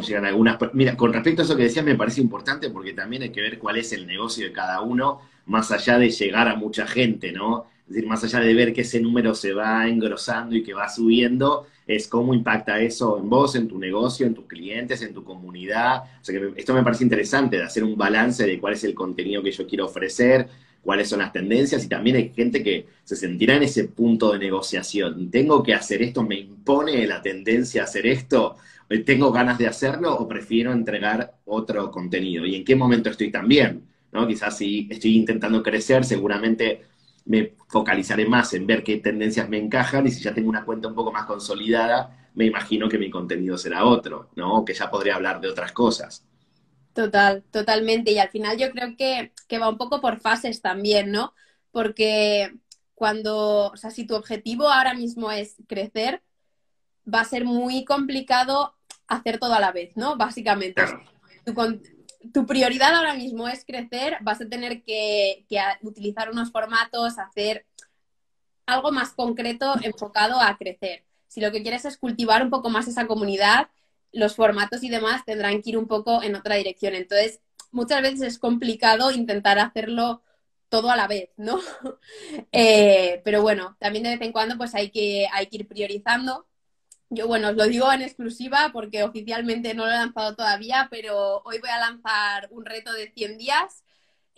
[0.73, 3.57] Mira, con respecto a eso que decías, me parece importante porque también hay que ver
[3.57, 7.67] cuál es el negocio de cada uno, más allá de llegar a mucha gente, ¿no?
[7.87, 10.89] Es decir, más allá de ver que ese número se va engrosando y que va
[10.89, 15.23] subiendo, es cómo impacta eso en vos, en tu negocio, en tus clientes, en tu
[15.23, 16.03] comunidad.
[16.21, 18.93] O sea que esto me parece interesante, de hacer un balance de cuál es el
[18.93, 20.49] contenido que yo quiero ofrecer,
[20.87, 24.39] cuáles son las tendencias y también hay gente que se sentirá en ese punto de
[24.39, 25.29] negociación.
[25.29, 28.55] Tengo que hacer esto, me impone la tendencia a hacer esto,
[29.05, 32.45] tengo ganas de hacerlo o prefiero entregar otro contenido.
[32.45, 33.83] ¿Y en qué momento estoy también?
[34.13, 34.25] ¿no?
[34.25, 36.83] Quizás si estoy intentando crecer, seguramente
[37.25, 40.87] me focalizaré más en ver qué tendencias me encajan y si ya tengo una cuenta
[40.87, 44.63] un poco más consolidada, me imagino que mi contenido será otro, ¿no?
[44.63, 46.23] Que ya podría hablar de otras cosas.
[46.97, 48.11] Total, totalmente.
[48.11, 51.35] Y al final yo creo que, va un poco por fases también, ¿no?
[51.69, 52.55] Porque
[52.95, 56.23] cuando, o sea, si tu objetivo ahora mismo es crecer,
[57.05, 58.73] va a ser muy complicado
[59.05, 60.17] hacer todo a la vez, ¿no?
[60.17, 60.81] Básicamente.
[62.33, 67.67] Tu, prioridad ahora mismo es crecer, vas a tener que, que utilizar unos formatos, hacer
[68.65, 71.05] algo más concreto enfocado a crecer.
[71.27, 73.69] Si lo que quieres es cultivar un poco más esa comunidad,
[74.11, 76.95] los formatos y demás tendrán que ir un poco en otra dirección.
[76.95, 77.41] Entonces,
[77.71, 80.23] muchas veces es complicado intentar hacerlo
[80.69, 81.59] todo a la vez, ¿no?
[82.51, 86.47] Eh, pero bueno, también de vez en cuando pues hay que, hay que ir priorizando.
[87.09, 91.41] Yo, bueno, os lo digo en exclusiva porque oficialmente no lo he lanzado todavía, pero
[91.45, 93.83] hoy voy a lanzar un reto de 100 días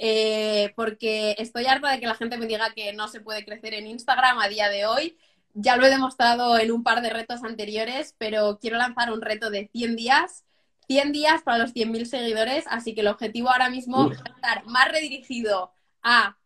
[0.01, 3.73] eh, porque estoy harta de que la gente me diga que no se puede crecer
[3.73, 5.17] en Instagram a día de hoy
[5.61, 9.49] ya lo he demostrado en un par de retos anteriores, pero quiero lanzar un reto
[9.49, 10.45] de 100 días.
[10.87, 14.91] 100 días para los 100.000 seguidores, así que el objetivo ahora mismo es estar más
[14.91, 16.37] redirigido a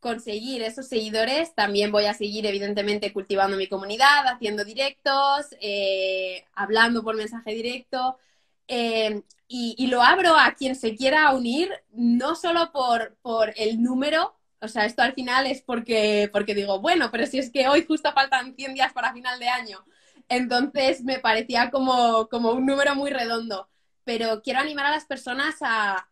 [0.00, 7.04] conseguir esos seguidores, también voy a seguir, evidentemente, cultivando mi comunidad, haciendo directos, eh, hablando
[7.04, 8.18] por mensaje directo.
[8.66, 14.34] Eh, y, lo abro a quien se quiera unir, no solo por, por el número,
[14.62, 17.84] o sea, esto al final es porque, porque digo, bueno, pero si es que hoy
[17.84, 19.84] justo faltan 100 días para final de año.
[20.28, 23.68] Entonces me parecía como, como un número muy redondo.
[24.04, 26.08] Pero quiero animar a las personas a,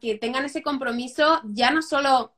[0.00, 2.34] que tengan ese compromiso ya no solo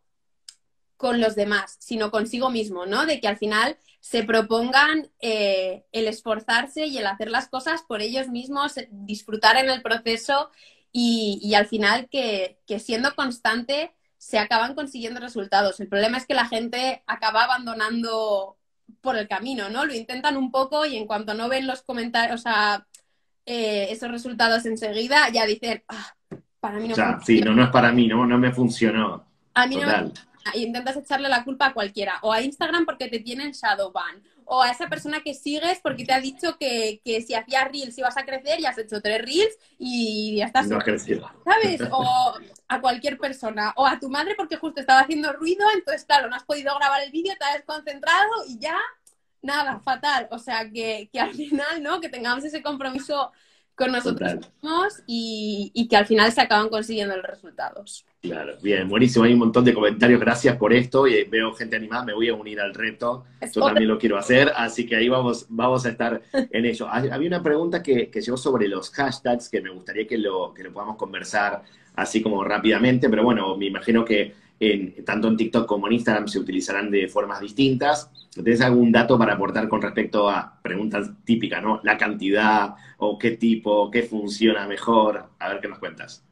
[0.97, 3.05] con los demás, sino consigo mismo, ¿no?
[3.07, 8.03] De que al final se propongan eh, el esforzarse y el hacer las cosas por
[8.03, 10.51] ellos mismos, disfrutar en el proceso
[10.97, 13.93] y, al final que, siendo constante
[14.25, 15.79] se acaban consiguiendo resultados.
[15.81, 18.57] El problema es que la gente acaba abandonando
[19.03, 19.85] por el camino, ¿no?
[19.85, 22.87] Lo intentan un poco y en cuanto no ven los comentarios, o sea,
[23.45, 26.15] eh, esos resultados enseguida, ya dicen, ah,
[26.59, 26.95] para mí no.
[27.23, 29.27] sí, no, no es para mí, no, no me funcionó.
[29.53, 30.11] A mí no
[30.55, 34.23] y intentas echarle la culpa a cualquiera, o a Instagram porque te tienen shadow ban,
[34.47, 38.17] o a esa persona que sigues porque te ha dicho que, si hacías reels ibas
[38.17, 40.69] a crecer y has hecho tres reels y ya estás.
[40.69, 41.31] No has crecido.
[41.45, 41.81] ¿Sabes?
[41.97, 42.35] O
[42.69, 46.35] a cualquier persona, o a tu madre porque justo estaba haciendo ruido, entonces claro, no
[46.35, 48.77] has podido grabar el vídeo, te has desconcentrado y ya,
[49.43, 50.29] nada, fatal.
[50.31, 52.01] O sea, que, que al final, ¿no?
[52.01, 53.33] Que tengamos ese compromiso
[53.75, 58.07] con nosotros mismos y, que al final se acaban consiguiendo los resultados.
[58.25, 59.27] Claro, bien, buenísimo.
[59.27, 60.19] Hay un montón de comentarios.
[60.19, 61.07] Gracias por esto.
[61.07, 62.07] Y veo gente animada.
[62.07, 63.27] Me voy a unir al reto.
[63.53, 64.51] Yo también lo quiero hacer.
[64.57, 66.89] Así que ahí vamos, vamos a estar en ello.
[66.89, 70.63] Había una pregunta que, que llegó sobre los hashtags que me gustaría que lo, que
[70.63, 71.65] lo podamos conversar
[71.97, 73.11] así como rápidamente.
[73.11, 74.33] Pero bueno, me imagino que
[75.05, 78.11] tanto en TikTok como en Instagram se utilizarán de formas distintas.
[78.33, 81.79] ¿Tienes algún dato para aportar con respecto a preguntas típicas, ¿no?
[81.85, 85.29] La cantidad o qué tipo, qué funciona mejor.
[85.39, 86.25] A ver qué nos cuentas.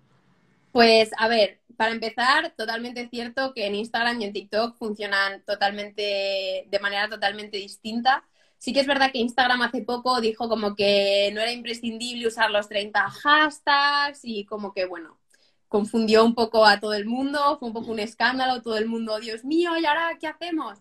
[0.72, 6.66] Pues a ver, para empezar, totalmente cierto que en Instagram y en TikTok funcionan totalmente,
[6.68, 8.24] de manera totalmente distinta.
[8.58, 12.50] Sí que es verdad que Instagram hace poco dijo como que no era imprescindible usar
[12.50, 15.18] los 30 hashtags y como que, bueno,
[15.72, 19.18] confundió un poco a todo el mundo, fue un poco un escándalo, todo el mundo,
[19.18, 20.78] Dios mío, ¿y ahora qué hacemos?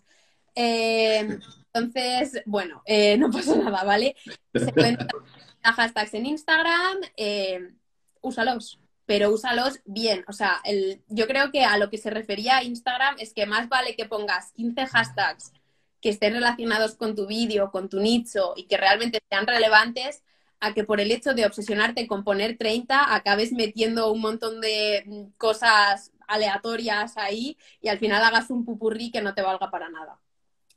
[0.53, 1.39] Eh,
[1.73, 4.17] entonces, bueno, eh, no pasa nada, ¿vale?
[4.53, 5.07] Se cuentan
[5.63, 7.71] hashtags en Instagram, eh,
[8.19, 8.80] úsalos,
[9.11, 10.23] pero úsalos bien.
[10.29, 13.67] O sea, el, yo creo que a lo que se refería Instagram es que más
[13.67, 15.51] vale que pongas 15 hashtags
[15.99, 20.23] que estén relacionados con tu vídeo, con tu nicho y que realmente sean relevantes
[20.61, 25.03] a que por el hecho de obsesionarte con poner 30 acabes metiendo un montón de
[25.05, 29.89] mm, cosas aleatorias ahí y al final hagas un pupurrí que no te valga para
[29.89, 30.21] nada.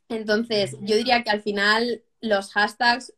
[0.09, 3.13] Entonces, yo diría que al final los hashtags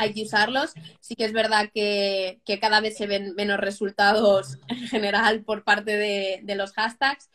[0.00, 0.72] hay que usarlos.
[1.00, 5.96] Sí que es verdad que, cada vez se ven menos resultados en general por parte
[5.96, 7.30] de, los hashtags,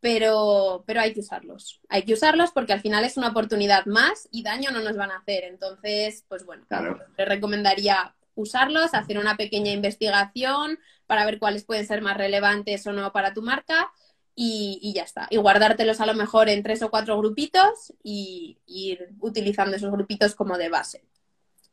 [0.00, 1.80] pero, pero hay que usarlos.
[1.88, 5.10] Hay que usarlos porque al final es una oportunidad más y daño no nos van
[5.10, 5.44] a hacer.
[5.44, 6.98] Entonces, pues bueno, claro.
[7.16, 12.92] le recomendaría usarlos, hacer una pequeña investigación para ver cuáles pueden ser más relevantes o
[12.92, 13.90] no para tu marca
[14.38, 15.26] y, ya está.
[15.30, 20.34] Y guardártelos a lo mejor en tres o cuatro grupitos y, ir utilizando esos grupitos
[20.34, 21.02] como de base.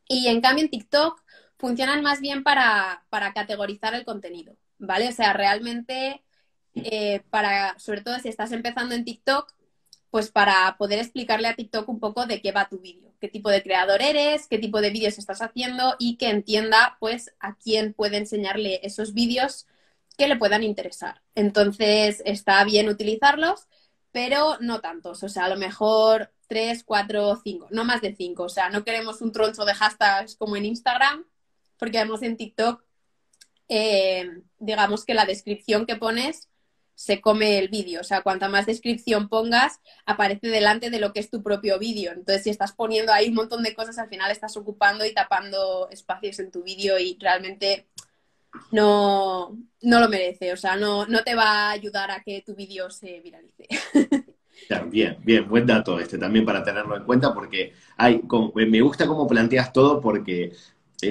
[0.08, 1.24] Y en cambio en TikTok
[1.58, 5.08] funcionan más bien para, categorizar el contenido, ¿vale?
[5.08, 6.24] O sea, realmente,
[6.76, 9.54] eh, para, sobre todo si estás empezando en TikTok,
[10.12, 13.50] pues para poder explicarle a TikTok un poco de qué va tu vídeo, qué tipo
[13.50, 17.94] de creador eres, qué tipo de vídeos estás haciendo y que entienda pues a quién
[17.94, 19.66] puede enseñarle esos vídeos
[20.18, 21.22] que le puedan interesar.
[21.34, 23.68] Entonces está bien utilizarlos,
[24.12, 28.44] pero no tantos, o sea, a lo mejor tres, cuatro, cinco, no más de cinco,
[28.44, 31.26] o sea, no queremos un troncho de hashtags como en Instagram,
[31.78, 32.84] porque además en TikTok,
[33.70, 34.30] eh,
[34.60, 36.50] digamos que la descripción que pones
[36.96, 38.02] se come el vídeo.
[38.02, 42.12] O sea, cuanta más descripción pongas, aparece delante de lo que es tu propio vídeo.
[42.12, 45.90] Entonces, si estás poniendo ahí un montón de cosas, al final estás ocupando y tapando
[45.90, 47.88] espacios en tu vídeo y realmente
[48.72, 50.54] no, no lo merece.
[50.54, 53.68] O sea, no, no te va a ayudar a que tu vídeo se viralice.
[54.90, 58.22] Bien, bien, buen dato este también para tenerlo en cuenta porque hay,
[58.56, 60.54] me gusta cómo planteas todo porque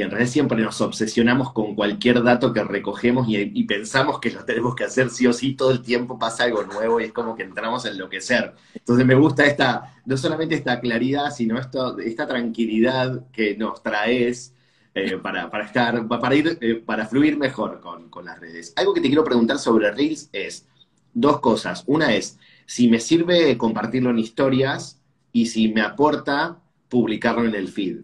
[0.00, 4.74] en realidad siempre nos obsesionamos con cualquier dato que recogemos y, pensamos que lo tenemos
[4.74, 7.42] que hacer sí o sí, todo el tiempo pasa algo nuevo y es como que
[7.42, 8.54] entramos a enloquecer.
[8.74, 14.54] Entonces me gusta esta, no solamente esta claridad, sino esto, esta tranquilidad que nos traes
[14.94, 18.72] eh, para, estar, para ir, eh, para fluir mejor con, con las redes.
[18.76, 20.66] Algo que te quiero preguntar sobre Reels es
[21.14, 21.84] dos cosas.
[21.86, 22.38] Una es
[22.72, 24.98] si me sirve compartirlo en historias
[25.30, 27.98] y si me aporta publicarlo en el feed.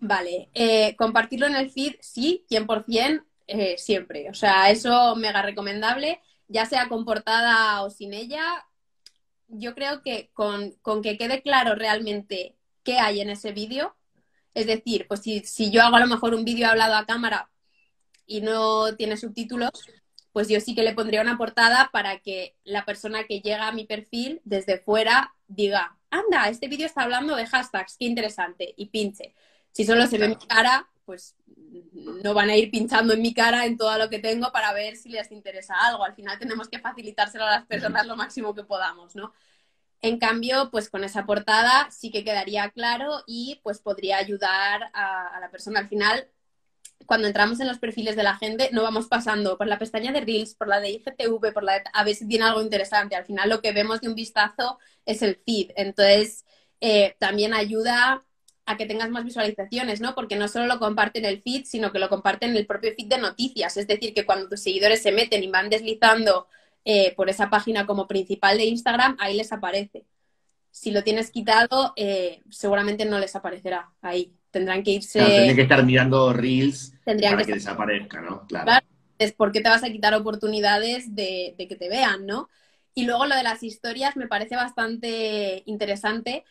[0.00, 4.30] Vale, eh, compartirlo en el feed, sí, 100%, eh, siempre.
[4.30, 8.66] O sea, eso mega recomendable, ya sea con portada o sin ella.
[9.48, 13.94] yo creo que con, con que quede claro realmente qué hay en ese vídeo,
[14.54, 17.50] es decir, pues si, si yo hago a lo mejor un vídeo hablado a cámara
[18.26, 19.70] y no tiene subtítulos,
[20.38, 23.72] pues yo sí que le pondría una portada para que la persona que llega a
[23.72, 28.86] mi perfil desde fuera diga, anda, este vídeo está hablando de hashtags, qué interesante, y
[28.86, 29.34] pinche.
[29.72, 31.34] Si solo se ve mi cara, pues
[31.92, 34.94] no van a ir pinchando en mi cara en todo lo que tengo para ver
[34.94, 36.04] si les interesa algo.
[36.04, 39.32] Al final tenemos que facilitárselo a las personas lo máximo que podamos, ¿no?
[40.02, 45.36] En cambio, pues con esa portada sí que quedaría claro y pues podría ayudar a,
[45.36, 45.80] a la persona.
[45.80, 46.28] Al final,
[47.06, 50.20] cuando entramos en los perfiles de la gente, no vamos pasando por la pestaña de
[50.20, 53.16] Reels, por la de IGTV, por la de, a ver si tiene algo interesante.
[53.16, 55.70] Al final lo que vemos de un vistazo es el feed.
[55.76, 56.44] Entonces,
[56.80, 58.24] eh, también ayuda
[58.66, 60.14] a que tengas más visualizaciones, ¿no?
[60.14, 63.08] Porque no solo lo comparten el feed, sino que lo comparten en el propio feed
[63.08, 63.76] de noticias.
[63.78, 66.48] Es decir, que cuando tus seguidores se meten y van deslizando
[66.84, 70.04] eh, por esa página como principal de Instagram, ahí les aparece.
[70.70, 74.37] Si lo tienes quitado, eh, seguramente no les aparecerá ahí.
[74.50, 75.18] Tendrán que irse.
[75.18, 78.46] Claro, que estar mirando reels Tendrían para que que, desaparezca, ¿no?
[78.46, 78.64] Claro.
[78.64, 78.86] Claro,
[79.18, 82.48] es porque te vas a quitar oportunidades de, de que te vean, ¿no?
[82.94, 86.44] Y luego lo de las historias me parece bastante interesante.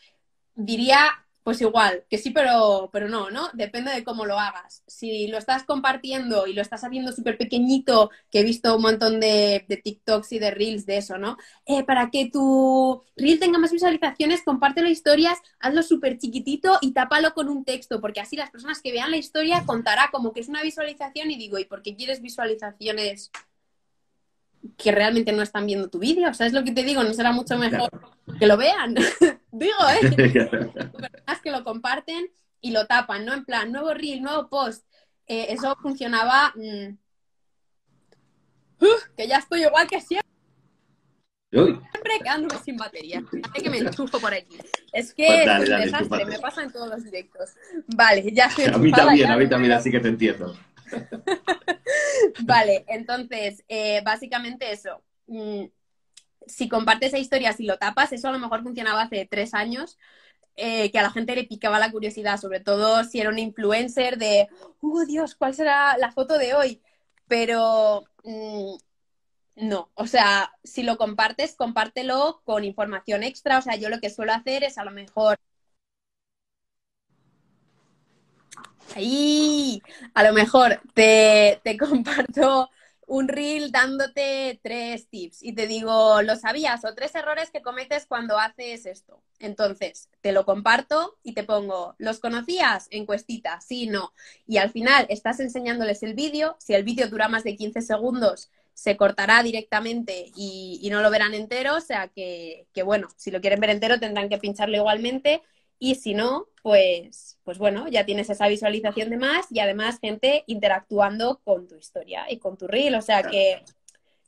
[0.55, 3.47] Diría pues igual, que sí, pero, pero no, ¿no?
[3.53, 4.83] Depende de cómo lo hagas.
[4.85, 9.21] Si lo estás compartiendo y lo estás haciendo súper pequeñito, que he visto un montón
[9.21, 11.37] de, de TikToks y de Reels de eso, ¿no?
[11.65, 17.33] Eh, para que tu Reel tenga más visualizaciones, compártelo historias, hazlo súper chiquitito y tápalo
[17.33, 20.49] con un texto, porque así las personas que vean la historia contará como que es
[20.49, 23.31] una visualización y digo, ¿y por qué quieres visualizaciones
[24.77, 26.33] que realmente no están viendo tu vídeo?
[26.33, 27.03] ¿Sabes lo que te digo?
[27.03, 27.89] ¿No será mucho mejor
[28.39, 28.95] que lo vean?
[29.51, 30.09] digo, ¿eh?
[30.75, 32.29] personas que lo comparten
[32.61, 33.33] y lo tapan, ¿no?
[33.33, 34.85] En plan, nuevo reel, nuevo post.
[35.27, 36.53] Eh, eso funcionaba.
[36.55, 36.97] mm,
[38.79, 39.03] ¡Uf!
[39.15, 40.27] que ya estoy igual que siempre,
[41.51, 41.79] Uy,
[42.23, 43.23] quedándome sin batería.
[43.49, 44.57] Hace que me enchufo por aquí.
[44.91, 47.51] Es que Pues es un dale, desastre, me pasa en todos los directos.
[47.95, 50.55] Vale, ya estoy a mí también, a mí también, así que te entiendo.
[52.45, 55.03] Vale, entonces, eh, básicamente eso.
[55.27, 55.65] Mm,
[56.47, 59.97] si compartes esa historia, si lo tapas, eso a lo mejor funcionaba hace tres años,
[60.55, 64.17] eh, que a la gente le picaba la curiosidad, sobre todo si era un influencer
[64.17, 64.49] de,
[64.81, 66.81] oh Dios, ¿cuál será la foto de hoy?
[67.27, 68.75] Pero mm,
[69.57, 73.57] no, o sea, si lo compartes, compártelo con información extra.
[73.59, 75.37] O sea, yo lo que suelo hacer es a lo mejor
[78.95, 79.81] Ahí,
[80.13, 82.69] a lo mejor te, te comparto
[83.05, 86.83] un reel dándote tres tips y te digo, ¿lo sabías?
[86.83, 89.23] O tres errores que cometes cuando haces esto.
[89.39, 92.87] Entonces, te lo comparto y te pongo, ¿los conocías?
[92.91, 94.13] Encuestita, sí, no.
[94.45, 96.57] Y al final estás enseñándoles el vídeo.
[96.59, 101.09] Si el vídeo dura más de 15 segundos, se cortará directamente y, y no lo
[101.09, 101.75] verán entero.
[101.75, 105.41] O sea que, que, bueno, si lo quieren ver entero tendrán que pincharlo igualmente.
[105.79, 110.43] Y si no, pues, pues bueno, ya tienes esa visualización de más y además gente
[110.47, 112.95] interactuando con tu historia y con tu reel.
[112.95, 113.31] O sea Claro.
[113.31, 113.63] que,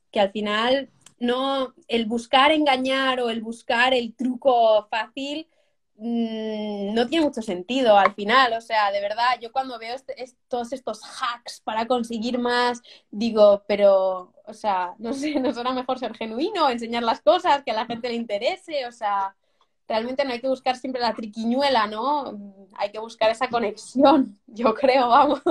[0.09, 5.49] que al final no, el buscar engañar o el buscar el truco fácil
[5.97, 8.53] mm, no tiene mucho sentido al final.
[8.53, 12.81] O sea, de verdad, yo cuando veo este- es- todos estos hacks para conseguir más,
[13.11, 17.71] digo, pero, o sea, no sé, ¿no será mejor ser genuino, enseñar las cosas, que
[17.71, 18.85] a la gente le interese?
[18.87, 19.35] O sea,
[19.89, 22.67] realmente no hay que buscar siempre la triquiñuela, ¿no?
[22.77, 25.41] Hay que buscar esa conexión, yo creo, vamos.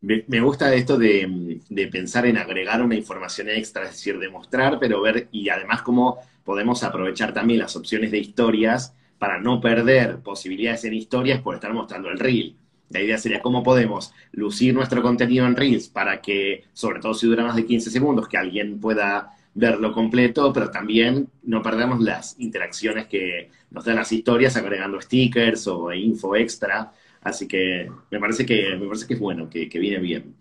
[0.00, 4.78] Me, gusta esto de, de pensar en agregar una información extra, es decir, de mostrar,
[4.80, 10.18] pero ver, y además cómo podemos aprovechar también las opciones de historias para no perder
[10.18, 12.56] posibilidades en historias por estar mostrando el reel.
[12.90, 17.26] La idea sería cómo podemos lucir nuestro contenido en reels para que, sobre todo si
[17.26, 22.38] dura más de 15 segundos, que alguien pueda verlo completo, pero también no perdamos las
[22.38, 26.92] interacciones que nos dan las historias agregando stickers o info extra.
[27.22, 30.34] Así que me parece que, me parece que es bueno, que, viene bien.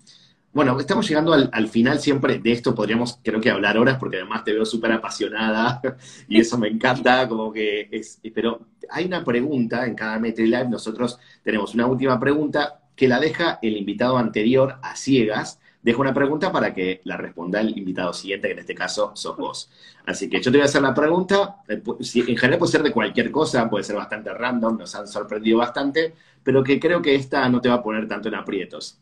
[0.53, 4.18] Bueno, estamos llegando al, al, final siempre de esto, podríamos creo que hablar horas porque
[4.18, 5.82] además te veo súper apasionada
[6.30, 10.70] y eso me encanta, como que es, pero hay una pregunta en cada Metri Live,
[10.70, 16.16] nosotros tenemos una última pregunta que la deja el invitado anterior a ciegas, dejo una
[16.16, 19.70] pregunta para que la responda el invitado siguiente, que en este caso sos vos.
[20.08, 22.92] Así que yo te voy a hacer la pregunta, eh, en general puede ser de
[22.92, 27.48] cualquier cosa, puede ser bastante random, nos han sorprendido bastante, pero que creo que esta
[27.50, 29.00] no te va a poner tanto en aprietos.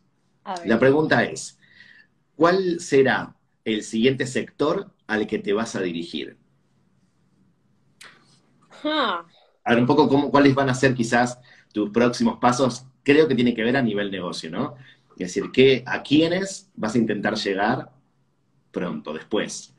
[0.66, 1.58] La pregunta es,
[2.36, 6.36] ¿cuál será el siguiente sector al que te vas a dirigir?
[8.84, 9.24] Huh.
[9.64, 11.38] A ver, un poco cómo, cuáles van a ser quizás
[11.72, 12.84] tus próximos pasos.
[13.02, 14.74] Creo que tiene que ver a nivel negocio, ¿no?
[15.18, 17.90] Es decir, que a quiénes vas a intentar llegar
[18.72, 19.74] pronto, después.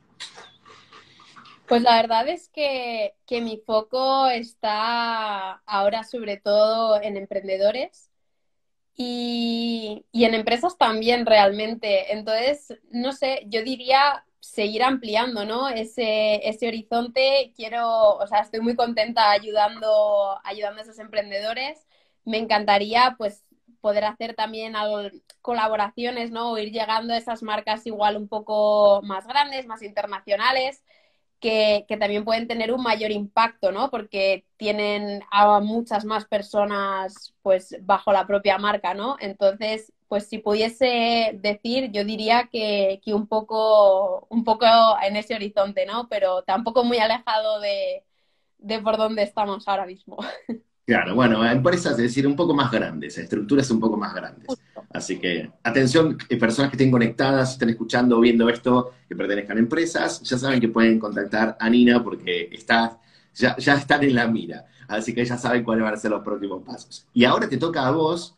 [1.66, 8.10] Pues la verdad es que, que mi foco está ahora sobre todo en emprendedores
[8.96, 12.12] y, y en empresas también realmente.
[12.14, 15.68] Entonces, no sé, yo diría seguir ampliando, ¿no?
[15.68, 17.52] Ese, ese horizonte.
[17.56, 21.86] Quiero, o sea, estoy muy contenta ayudando, ayudando a esos emprendedores.
[22.24, 23.45] Me encantaría, pues,
[23.86, 24.74] poder hacer también
[25.42, 26.50] colaboraciones, ¿no?
[26.50, 30.82] O ir llegando a esas marcas igual un poco más grandes, más internacionales
[31.40, 33.88] que, también pueden tener un mayor impacto, ¿no?
[33.90, 39.16] Porque tienen a muchas más personas pues bajo la propia marca, ¿no?
[39.20, 44.66] Entonces, pues si pudiese decir, yo diría que, un poco, un poco
[45.00, 46.08] en ese horizonte, ¿no?
[46.08, 48.04] Pero tampoco muy alejado de,
[48.58, 50.18] de por dónde estamos ahora mismo.
[50.86, 54.46] Claro, bueno, empresas, es decir, un poco más grandes, estructuras un poco más grandes.
[54.90, 59.60] Así que, atención, personas que estén conectadas, estén escuchando o viendo esto, que pertenezcan a
[59.60, 63.00] empresas, ya saben que pueden contactar a Nina porque está,
[63.34, 64.66] ya, ya están en la mira.
[64.86, 67.08] Así que ya saben cuáles van a ser los próximos pasos.
[67.12, 68.36] Y ahora te toca a vos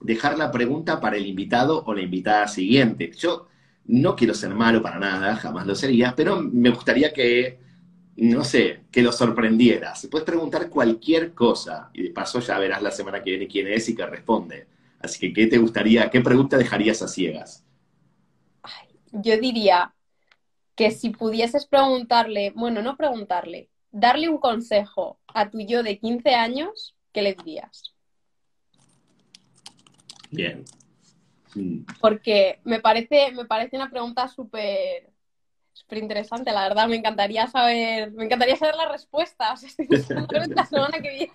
[0.00, 3.10] dejar la pregunta para el invitado o la invitada siguiente.
[3.18, 3.48] Yo
[3.86, 7.58] no quiero ser malo para nada, jamás lo sería, pero me gustaría que
[8.18, 10.06] no sé, que lo sorprendieras.
[10.10, 13.88] Puedes preguntar cualquier cosa y de paso ya verás la semana que viene quién es
[13.88, 14.66] y qué responde.
[15.00, 17.64] Así que, ¿qué te gustaría, qué pregunta dejarías a ciegas?
[19.12, 19.94] yo diría
[20.74, 26.34] que si pudieses preguntarle, bueno, no preguntarle, darle un consejo a tu yo de 15
[26.34, 27.94] años, ¿qué le dirías?
[30.30, 30.64] Bien.
[32.00, 35.07] Porque me parece, me parece una pregunta súper
[35.78, 39.62] súper interesante, la verdad, me encantaría saber, me encantaría saber las respuestas.
[39.88, 41.32] la semana que viene.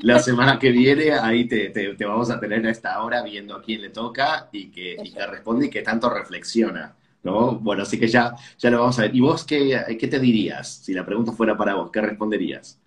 [0.00, 3.62] La semana que viene ahí te, te, vamos a tener a esta hora viendo a
[3.62, 6.94] quién le toca y que, y que responde y que tanto reflexiona.
[7.22, 7.56] ¿no?
[7.56, 9.14] Bueno, así que ya, ya lo vamos a ver.
[9.14, 10.68] ¿Y vos qué, qué te dirías?
[10.68, 12.80] Si la pregunta fuera para vos, ¿qué responderías?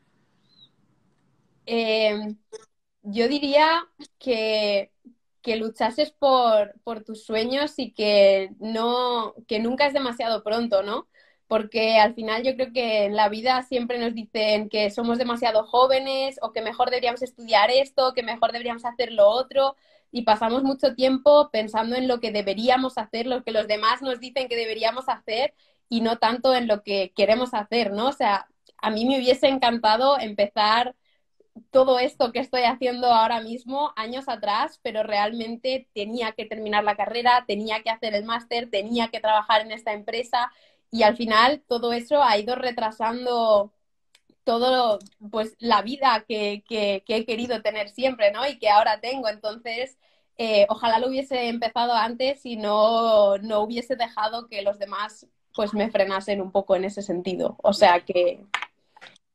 [1.66, 2.36] Eh,
[3.04, 3.84] yo diría
[4.18, 4.92] que
[5.42, 11.08] que luchases por, por tus sueños y que no, que nunca es demasiado pronto, ¿no?
[11.48, 15.66] Porque al final yo creo que en la vida siempre nos dicen que somos demasiado
[15.66, 19.76] jóvenes o que mejor deberíamos estudiar esto, que mejor deberíamos hacer lo otro
[20.12, 24.20] y pasamos mucho tiempo pensando en lo que deberíamos hacer, lo que los demás nos
[24.20, 25.54] dicen que deberíamos hacer
[25.90, 28.08] y no tanto en lo que queremos hacer, ¿no?
[28.08, 30.96] O sea, a mí me hubiese encantado empezar
[31.70, 36.96] todo esto que estoy haciendo ahora mismo años atrás, pero realmente tenía que terminar la
[36.96, 40.52] carrera, tenía que hacer el máster, tenía que trabajar en esta empresa
[40.92, 43.74] y al final todo eso ha ido retrasando
[44.44, 45.00] todo
[45.30, 48.48] pues la vida que, que, he querido tener siempre, ¿no?
[48.48, 49.30] Y que ahora tengo.
[49.30, 49.98] Entonces,
[50.38, 55.74] eh, ojalá lo hubiese empezado antes y no, no hubiese dejado que los demás pues
[55.74, 57.58] me frenasen un poco en ese sentido.
[57.62, 58.44] O sea que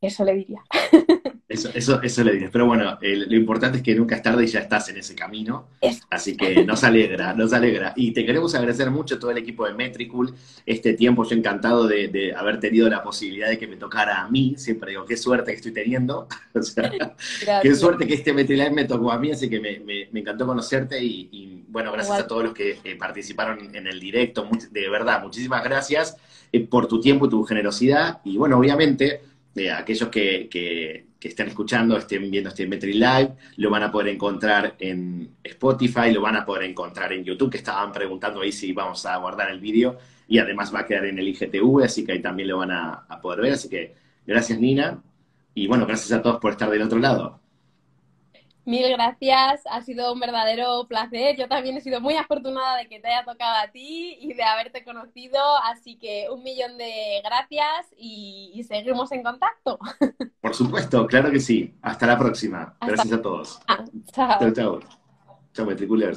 [0.00, 0.62] eso le diría.
[1.48, 2.50] Eso, eso, eso le diría.
[2.50, 5.68] Pero bueno, lo importante es que nunca es tarde y ya estás en ese camino.
[6.10, 7.92] Así que nos alegra, nos alegra.
[7.94, 10.34] Y te queremos agradecer mucho a todo el equipo de Metricool
[10.66, 11.22] este tiempo.
[11.22, 14.54] Yo encantado de, haber tenido la posibilidad de que me tocara a mí.
[14.58, 16.26] Siempre digo, qué suerte que estoy teniendo.
[17.62, 19.30] qué suerte que este MetriLive me tocó a mí.
[19.30, 21.00] Así que me, encantó conocerte.
[21.00, 24.48] Y, bueno, gracias a todos los que participaron en el directo.
[24.72, 26.16] de verdad, muchísimas gracias
[26.52, 28.20] eh, por tu tiempo y tu generosidad.
[28.24, 29.20] Y bueno, obviamente
[29.72, 34.76] aquellos que, que, estén escuchando, estén viendo este Metri Live, lo van a poder encontrar
[34.78, 39.04] en Spotify, lo van a poder encontrar en YouTube, que estaban preguntando ahí si vamos
[39.06, 39.98] a guardar el vídeo,
[40.28, 43.20] y además va a quedar en el IGTV, así que ahí también lo van a
[43.20, 43.54] poder ver.
[43.54, 43.94] Así que
[44.24, 45.02] gracias Nina,
[45.56, 47.40] y bueno, gracias a todos por estar del otro lado.
[48.66, 51.36] Mil gracias, ha sido un verdadero placer.
[51.36, 54.42] Yo también he sido muy afortunada de que te haya tocado a ti y de
[54.42, 59.78] haberte conocido, así que un millón de gracias y, seguimos en contacto.
[60.40, 61.76] Por supuesto, claro que sí.
[61.80, 62.76] Hasta la próxima.
[62.80, 63.60] Gracias a todos.
[63.68, 64.38] Ah, chao.
[64.40, 64.80] Chao, chao.
[65.52, 66.16] Chao,